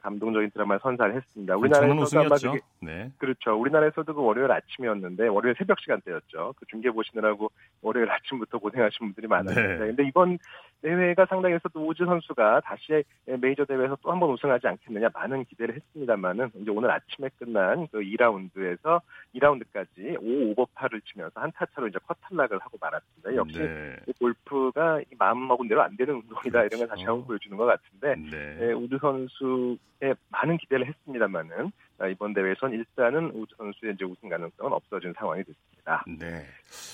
감동적인 0.01 0.51
드라마를 0.51 0.79
선사를 0.81 1.13
했습니다. 1.15 1.53
저는 1.55 1.59
우리나라에서도 1.59 1.91
아마 1.91 2.01
우승이었죠. 2.03 2.51
그게 2.51 2.63
네. 2.81 3.11
그렇죠. 3.17 3.59
우리나라에서도 3.59 4.13
그 4.13 4.23
월요일 4.23 4.53
아침이었는데 4.53 5.27
월요일 5.27 5.55
새벽 5.57 5.81
시간대였죠. 5.81 6.53
그 6.57 6.65
중계 6.67 6.89
보시느라고 6.91 7.51
월요일 7.81 8.09
아침부터 8.09 8.59
고생하신 8.59 9.07
분들이 9.07 9.27
많았는데, 9.27 9.67
네. 9.67 9.77
근데 9.79 10.07
이번 10.07 10.37
대회가 10.81 11.25
상당히 11.25 11.55
해서 11.55 11.67
또 11.73 11.85
우즈 11.87 12.05
선수가 12.05 12.61
다시 12.61 13.03
메이저 13.25 13.65
대회에서 13.65 13.97
또 14.01 14.11
한 14.11 14.19
번 14.19 14.29
우승하지 14.31 14.67
않겠느냐 14.67 15.09
많은 15.13 15.43
기대를 15.45 15.75
했습니다만은 15.75 16.51
이제 16.55 16.71
오늘 16.71 16.89
아침에 16.91 17.29
끝난 17.37 17.87
그 17.91 17.99
2라운드에서 17.99 19.01
2라운드까지 19.35 20.17
5 20.21 20.51
오버파를 20.51 21.01
치면서 21.01 21.39
한 21.39 21.51
타 21.51 21.65
차로 21.73 21.87
이제 21.87 21.99
컷 22.07 22.15
탈락을 22.21 22.59
하고 22.59 22.77
말았습니다. 22.79 23.35
역시 23.35 23.59
네. 23.59 23.95
이 24.07 24.13
골프가 24.19 25.01
이 25.01 25.15
마음 25.17 25.47
먹은 25.47 25.67
대로 25.67 25.81
안 25.81 25.95
되는 25.97 26.15
운동이다 26.15 26.63
이런 26.63 26.79
걸 26.79 26.87
다시 26.87 27.03
한번 27.03 27.25
보여주는 27.25 27.55
것 27.57 27.65
같은데 27.65 28.15
네. 28.31 28.57
예, 28.67 28.71
우즈 28.71 28.97
선수의 28.99 30.15
많은 30.29 30.57
기대를 30.57 30.87
했습니다만은 30.87 31.71
아, 31.99 32.07
이번 32.07 32.33
대회에선 32.33 32.71
일단은 32.71 33.31
우즈 33.33 33.53
선수의 33.57 33.93
이제 33.95 34.05
우승 34.05 34.29
가능성은 34.29 34.71
없어진 34.71 35.11
상황이 35.13 35.43
됐습니다. 35.43 35.78
네. 36.07 36.45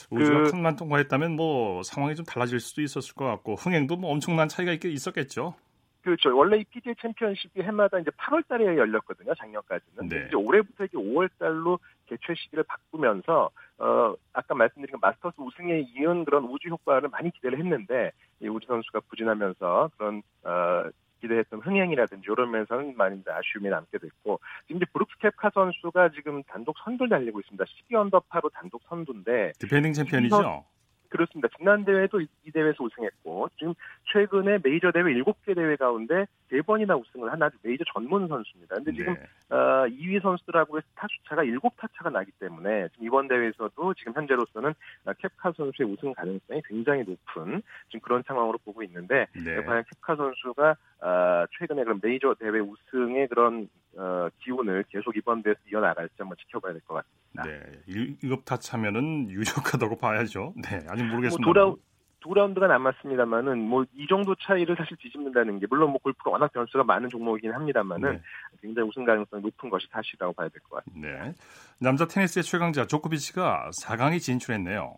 우즈가 0.10 0.44
그- 0.44 0.52
컷만 0.52 0.76
통과했다면 0.76 1.32
뭐 1.36 1.84
상황이 1.84 2.16
좀 2.16 2.26
달라질 2.26 2.60
수도 2.60 2.82
있었을 2.82 3.16
것 3.16 3.26
같고 3.26 3.56
흥행도 3.56 3.96
뭐 3.98 4.12
엄청난 4.12 4.48
차이가 4.48 4.72
있, 4.72 4.84
있었겠죠. 4.86 5.56
그렇죠. 6.02 6.38
원래 6.38 6.58
이 6.58 6.64
PGA 6.66 6.94
챔피언십이 7.02 7.62
해마다 7.64 7.98
이제 7.98 8.12
8월 8.12 8.48
달에 8.48 8.66
열렸거든요. 8.78 9.34
작년까지는. 9.34 10.08
네. 10.08 10.26
이제 10.28 10.36
올해부터 10.36 10.86
이게 10.86 10.98
5월 10.98 11.28
달로 11.40 11.80
개최 12.06 12.36
시기를 12.36 12.64
바꾸면서 12.66 13.50
어 13.80 14.14
아까 14.32 14.54
말씀드린 14.54 14.94
그 14.94 15.00
마스터스 15.02 15.36
우승에 15.42 15.80
이은 15.96 16.24
그런 16.26 16.44
우즈 16.46 16.70
효과를 16.70 17.10
많이 17.10 17.32
기대를 17.32 17.58
했는데 17.58 18.12
이 18.40 18.48
우즈 18.48 18.68
선수가 18.68 19.00
부진하면서 19.10 19.90
그런 19.98 20.22
어 20.44 20.84
기대했던 21.26 21.62
흥행이라든지 21.62 22.28
이런 22.32 22.52
면에서는 22.52 22.96
많이 22.96 23.22
아쉬움이 23.28 23.70
남게 23.70 23.98
됐고 23.98 24.40
지금 24.68 24.78
이제 24.78 24.86
브룩스 24.94 25.18
켑카 25.20 25.50
선수가 25.54 26.10
지금 26.10 26.44
단독 26.44 26.76
선두를 26.84 27.10
달리고 27.10 27.40
있습니다. 27.40 27.64
12언더파로 27.66 28.52
단독 28.54 28.82
선두인데 28.88 29.54
디펜딩 29.60 29.94
챔피언이죠. 29.94 30.66
그렇습니다. 31.10 31.48
지난 31.58 31.86
대회도 31.86 32.22
이, 32.22 32.28
이 32.46 32.52
대회에서 32.52 32.84
우승했고 32.84 33.50
지금 33.58 33.74
최근에 34.12 34.60
메이저 34.64 34.92
대회 34.92 35.04
7개 35.04 35.56
대회 35.56 35.76
가운데 35.76 36.26
3번이나 36.52 37.00
우승을 37.00 37.32
한 37.32 37.42
아주 37.42 37.58
메이저 37.62 37.84
전문 37.94 38.28
선수입니다. 38.28 38.76
근데 38.76 38.92
지금 38.94 39.14
네. 39.14 39.56
어, 39.56 39.88
2위 39.88 40.22
선수들하고의 40.22 40.84
타수 40.96 41.14
차가 41.28 41.44
7타차가 41.44 42.12
나기 42.12 42.32
때문에 42.40 42.90
지금 42.90 43.06
이번 43.08 43.28
대회에서도 43.28 43.94
지금 43.96 44.14
현재로서는 44.14 44.74
어, 45.06 45.14
캡카 45.14 45.52
선수의 45.54 45.90
우승 45.90 46.14
가능성이 46.14 46.62
굉장히 46.68 47.04
높은 47.04 47.62
지금 47.88 48.00
그런 48.02 48.24
상황으로 48.26 48.58
보고 48.60 48.84
있는데 48.84 49.28
네. 49.34 49.64
과연 49.64 49.84
캡카 49.94 50.16
선수가 50.16 50.76
어, 51.02 51.46
최근에 51.58 51.84
그런 51.84 52.00
메이저 52.02 52.36
대회 52.40 52.60
우승의 52.60 53.28
그런 53.28 53.70
어, 53.98 54.28
기운을 54.40 54.84
계속 54.90 55.16
이번 55.16 55.42
대회에서 55.44 55.60
이어나갈지 55.72 56.14
한번 56.18 56.38
지켜봐야 56.42 56.74
될 56.74 56.82
것 56.82 56.96
같습니다. 56.96 57.44
네. 57.44 57.82
1급 57.88 58.46
타차면은 58.46 59.30
유력하다고 59.30 59.98
봐야죠. 59.98 60.54
네. 60.58 60.78
아직 60.90 61.04
뭐 61.04 61.16
모르겠습니다. 61.16 61.46
두, 61.46 61.54
라운, 61.54 61.76
두 62.22 62.34
라운드가 62.34 62.68
남았습니다만은 62.68 63.60
뭐 63.60 63.86
이 63.94 64.08
정도 64.08 64.36
차이를 64.36 64.76
사실 64.76 64.98
뒤집는다는 64.98 65.60
게 65.60 65.68
물론 65.70 65.92
뭐 65.92 66.00
골프가 66.00 66.32
워낙 66.32 66.52
변수가 66.54 66.84
많은 66.84 67.10
종목이긴 67.10 67.54
합니다만은 67.54 68.12
네. 68.14 68.22
굉장히 68.62 68.90
우승 68.90 69.06
가능성이 69.06 69.42
높은 69.44 69.70
것이 69.70 69.88
사실이라고 69.92 70.34
봐야 70.34 70.50
될 70.50 70.60
것 70.70 70.84
같습니다. 70.86 71.24
네. 71.26 71.34
남자 71.80 72.06
테니스의 72.08 72.44
최강자 72.44 72.86
조코비치가 72.88 73.70
4강에 73.82 74.20
진출했네요. 74.20 74.98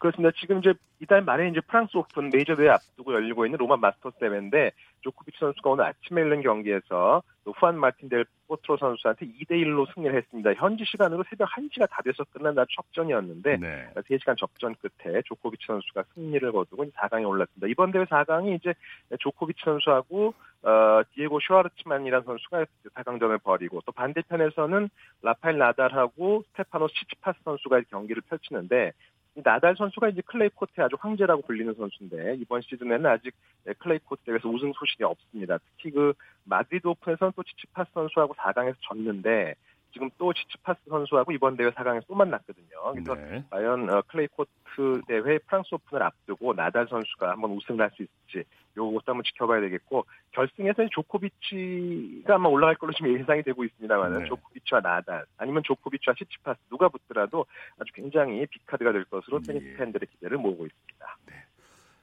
그렇습니다. 0.00 0.34
지금 0.38 0.58
이제 0.58 0.74
이달 1.00 1.22
말에 1.22 1.48
이제 1.48 1.60
프랑스 1.60 1.96
오픈 1.96 2.30
메이저 2.32 2.54
대회 2.54 2.68
앞두고 2.68 3.12
열리고 3.12 3.46
있는 3.46 3.58
로마 3.58 3.76
마스터스 3.76 4.18
대회인데 4.18 4.72
조코비치 5.02 5.38
선수가 5.38 5.70
오늘 5.70 5.84
아침에 5.84 6.22
열린 6.22 6.42
경기에서 6.42 7.22
또 7.44 7.52
후안 7.52 7.78
마틴 7.78 8.08
델 8.08 8.24
포트로 8.48 8.76
선수한테 8.78 9.26
2대 9.26 9.50
1로 9.50 9.92
승리를 9.94 10.16
했습니다. 10.16 10.52
현지 10.54 10.84
시간으로 10.84 11.24
새벽 11.28 11.50
1시가 11.50 11.88
다 11.90 12.02
돼서 12.02 12.24
끝난 12.24 12.58
아주 12.58 12.74
접전이었는데 12.76 13.56
네. 13.58 13.90
3시간 13.94 14.36
접전 14.38 14.74
끝에 14.76 15.22
조코비치 15.26 15.66
선수가 15.66 16.04
승리를 16.14 16.52
거두고 16.52 16.86
4강에 16.86 17.28
올랐습니다. 17.28 17.66
이번 17.68 17.92
대회 17.92 18.04
4강이 18.04 18.56
이제 18.56 18.74
조코비치 19.18 19.60
선수하고 19.64 20.34
어, 20.62 21.02
디에고 21.14 21.40
슈와르츠만이라는 21.40 22.24
선수가 22.24 22.64
4강전을 22.94 23.42
벌이고 23.42 23.82
또 23.84 23.92
반대편에서는 23.92 24.88
라파엘 25.22 25.58
나달하고 25.58 26.44
스테파노 26.48 26.88
치치파스 26.88 27.40
선수가 27.44 27.82
경기를 27.90 28.22
펼치는데 28.22 28.88
이 28.88 29.13
나달 29.42 29.74
선수가 29.76 30.10
이제 30.10 30.22
클레이 30.26 30.50
코트의 30.50 30.84
아주 30.84 30.96
황제라고 30.98 31.42
불리는 31.42 31.74
선수인데 31.74 32.36
이번 32.36 32.60
시즌에는 32.62 33.06
아직 33.06 33.34
클레이 33.78 33.98
코트 34.04 34.22
대회에서 34.24 34.48
우승 34.48 34.72
소식이 34.72 35.02
없습니다. 35.02 35.58
특히 35.58 35.90
그 35.90 36.12
마드리드 36.44 36.86
오픈에서는 36.86 37.32
또 37.34 37.42
치치파스 37.42 37.90
선수하고 37.94 38.34
4강에서 38.34 38.76
졌는데 38.82 39.54
지금 39.94 40.10
또 40.18 40.32
치치파스 40.34 40.80
선수하고 40.88 41.32
이번 41.32 41.56
대회 41.56 41.70
4강에서 41.70 42.02
또 42.06 42.14
만났거든요. 42.14 42.92
그래서 42.92 43.14
네. 43.14 43.44
과연 43.48 43.88
어, 43.88 44.02
클레이 44.08 44.26
코트 44.26 45.00
대회 45.06 45.38
프랑스 45.38 45.74
오픈을 45.74 46.02
앞두고 46.02 46.52
나달 46.52 46.86
선수가 46.88 47.30
한번 47.30 47.52
우승을 47.52 47.80
할 47.80 47.94
수 47.94 48.02
있을지 48.02 48.48
요것도 48.76 49.04
한번 49.06 49.22
지켜봐야 49.24 49.60
되겠고 49.60 50.04
결승에서는 50.32 50.90
조코비치가 50.92 52.34
아마 52.34 52.48
올라갈 52.48 52.74
걸로 52.74 52.92
지금 52.92 53.16
예상이 53.18 53.42
되고 53.42 53.64
있습니다만은 53.64 54.20
네. 54.20 54.24
조코비치와 54.26 54.80
나달 54.80 55.24
아니면 55.36 55.62
조코비치와 55.64 56.14
치치파스 56.18 56.58
누가 56.70 56.88
붙더라도 56.88 57.46
아주 57.78 57.92
굉장히 57.92 58.44
big 58.46 58.61
card가 58.61 58.92
될 58.92 59.04
것으로 59.04 59.38
예. 59.42 59.46
테니스 59.46 59.76
팬들의 59.76 60.08
기대를 60.08 60.38
모으고 60.38 60.66
있습니다. 60.66 61.18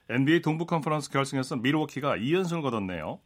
NBA 0.08 0.40
동부 0.40 0.66
컨퍼런스 0.66 1.10
결승에서 1.10 1.56
밀워키가 1.56 2.16
2연승을 2.16 2.62
거뒀네요. 2.62 3.20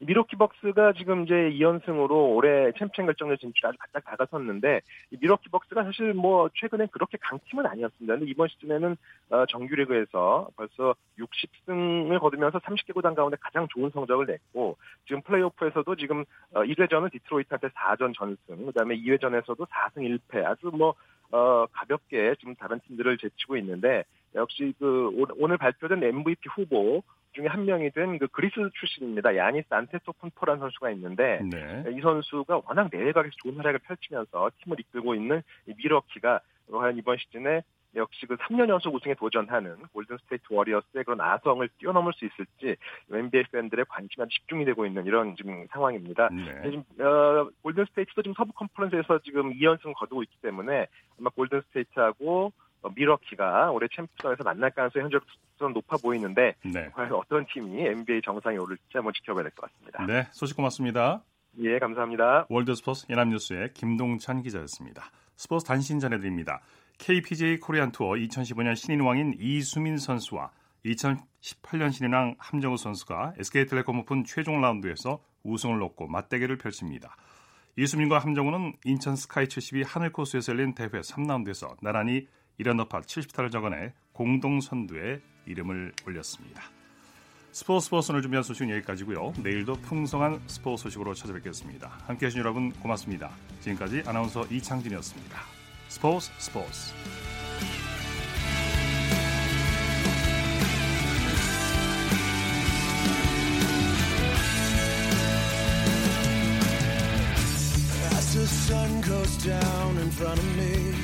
밀워키 0.00 0.36
벅스가 0.36 0.92
지금 0.94 1.24
이제 1.24 1.34
2연승으로 1.34 2.34
올해 2.34 2.72
챔피언 2.78 3.06
결정전 3.06 3.38
진출 3.38 3.66
아주 3.66 3.78
바짝 3.78 4.04
다가섰는데 4.04 4.80
이 5.10 5.16
밀워키 5.20 5.48
벅스가 5.50 5.84
사실 5.84 6.14
뭐 6.14 6.48
최근에 6.54 6.86
그렇게 6.90 7.18
강팀은 7.20 7.66
아니었습니다. 7.66 8.14
근데 8.14 8.30
이번 8.30 8.48
시즌에는 8.48 8.96
어, 9.30 9.46
정규 9.46 9.74
리그에서 9.74 10.48
벌써 10.56 10.94
60승을 11.18 12.18
거두면서 12.20 12.58
30개 12.60 12.92
구단 12.94 13.14
가운데 13.14 13.36
가장 13.40 13.66
좋은 13.68 13.90
성적을 13.90 14.26
냈고 14.26 14.76
지금 15.06 15.22
플레이오프에서도 15.22 15.96
지금 15.96 16.24
어, 16.52 16.62
1회전은 16.62 17.12
디트로이트한테 17.12 17.68
4전 17.68 18.14
전승, 18.14 18.66
그다음에 18.66 18.96
2회전에서도 18.96 19.66
4승 19.68 20.18
1패 20.28 20.44
아주 20.44 20.70
뭐 20.72 20.94
어, 21.30 21.66
가볍게 21.72 22.34
지금 22.38 22.54
다른 22.54 22.78
팀들을 22.80 23.18
제치고 23.18 23.56
있는데 23.56 24.04
역시 24.34 24.72
그 24.78 25.08
오- 25.08 25.26
오늘 25.38 25.56
발표된 25.58 26.02
MVP 26.02 26.48
후보 26.54 27.02
중에 27.34 27.46
한 27.46 27.64
명이 27.64 27.90
된 27.90 28.18
그 28.18 28.28
그리스 28.28 28.54
출신입니다. 28.74 29.36
야니스 29.36 29.66
안테토쿤포라는 29.70 30.60
선수가 30.60 30.90
있는데 30.92 31.40
네. 31.50 31.84
이 31.96 32.00
선수가 32.00 32.62
워낙 32.66 32.88
내외각에서 32.92 33.34
좋은 33.42 33.56
활약을 33.56 33.80
펼치면서 33.80 34.50
팀을 34.62 34.80
이끌고 34.80 35.14
있는 35.14 35.42
이 35.66 35.74
미러키가 35.76 36.40
과연 36.70 36.96
이번 36.96 37.16
시즌에 37.18 37.62
역시 37.96 38.26
그 38.26 38.36
3년 38.36 38.68
연속 38.68 38.94
우승에 38.94 39.14
도전하는 39.14 39.76
골든 39.92 40.18
스테이트 40.18 40.44
워리어스의 40.50 41.04
그런 41.04 41.20
아성을 41.20 41.68
뛰어넘을 41.78 42.12
수 42.14 42.24
있을지 42.24 42.76
NBA 43.12 43.44
팬들의 43.52 43.84
관심이 43.88 44.22
아주 44.22 44.30
집중이 44.30 44.64
되고 44.64 44.84
있는 44.84 45.06
이런 45.06 45.36
지금 45.36 45.66
상황입니다. 45.70 46.28
네. 46.30 46.70
지금 46.70 46.84
어, 47.00 47.48
골든 47.62 47.84
스테이트도 47.90 48.22
지금 48.22 48.34
서부 48.34 48.52
컨퍼런스에서 48.52 49.20
지금 49.20 49.52
2연승 49.52 49.94
거두고 49.94 50.22
있기 50.24 50.36
때문에 50.42 50.86
아마 51.20 51.30
골든 51.30 51.62
스테이트하고 51.68 52.46
어, 52.46 52.50
밀워키가 52.94 53.70
올해 53.70 53.86
챔피언에서 53.94 54.44
만날 54.44 54.70
가능성이 54.70 55.04
현재로서는 55.04 55.72
높아 55.74 55.96
보이는데 56.02 56.54
네. 56.64 56.88
과연 56.92 57.12
어떤 57.12 57.46
팀이 57.46 57.80
NBA 57.82 58.22
정상에 58.24 58.56
오를지 58.56 58.82
한번 58.92 59.12
지켜봐야 59.14 59.42
될 59.44 59.52
것 59.52 59.70
같습니다. 59.70 60.06
네. 60.06 60.28
소식 60.32 60.56
고맙습니다. 60.56 61.22
예, 61.60 61.78
감사합니다. 61.78 62.46
월드스포츠 62.48 63.06
연합뉴스의 63.10 63.72
김동찬 63.74 64.42
기자였습니다. 64.42 65.04
스포츠 65.36 65.64
단신 65.66 66.00
전해드립니다. 66.00 66.60
KPGA 66.98 67.58
코리안 67.60 67.92
투어 67.92 68.10
2015년 68.12 68.76
신인왕인 68.76 69.36
이수민 69.38 69.98
선수와 69.98 70.50
2018년 70.84 71.92
신인왕 71.92 72.36
함정우 72.38 72.76
선수가 72.76 73.34
SK텔레콤 73.38 74.00
오픈 74.00 74.24
최종 74.24 74.60
라운드에서 74.60 75.20
우승을 75.44 75.78
놓고 75.78 76.08
맞대결을 76.08 76.58
펼칩니다. 76.58 77.16
이수민과 77.76 78.18
함정우는 78.18 78.74
인천 78.84 79.16
스카이 79.16 79.48
72 79.48 79.82
하늘 79.82 80.12
코스에서 80.12 80.52
열린 80.52 80.74
대회 80.74 80.88
3라운드에서 80.88 81.76
나란히 81.82 82.28
1언더파 82.60 83.02
70타를 83.02 83.50
적어내 83.50 83.92
공동 84.12 84.60
선두에 84.60 85.20
이름을 85.46 85.92
올렸습니다. 86.06 86.62
스포츠 87.52 87.86
스포츠 87.86 88.10
오늘 88.10 88.22
준비한 88.22 88.42
소식은 88.42 88.70
여기까지고요. 88.70 89.34
내일도 89.42 89.74
풍성한 89.74 90.42
스포츠 90.48 90.84
소식으로 90.84 91.14
찾아뵙겠습니다. 91.14 91.88
함께해 92.06 92.30
주신 92.30 92.40
여러분 92.40 92.72
고맙습니다. 92.72 93.30
지금까지 93.60 94.02
아나운서 94.06 94.44
이창진이었습니다. 94.46 95.38
스포츠 95.88 96.30
스포츠 96.38 96.92
sun 108.44 109.02
goes 109.02 109.36
down 109.38 109.96
in 109.98 110.10
front 110.10 110.38
of 110.38 110.56
me, 110.56 110.94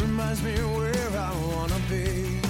reminds 0.00 0.42
me 0.42 0.52
where 0.52 1.10
I 1.18 1.32
wanna 1.46 1.78
be. 1.88 2.45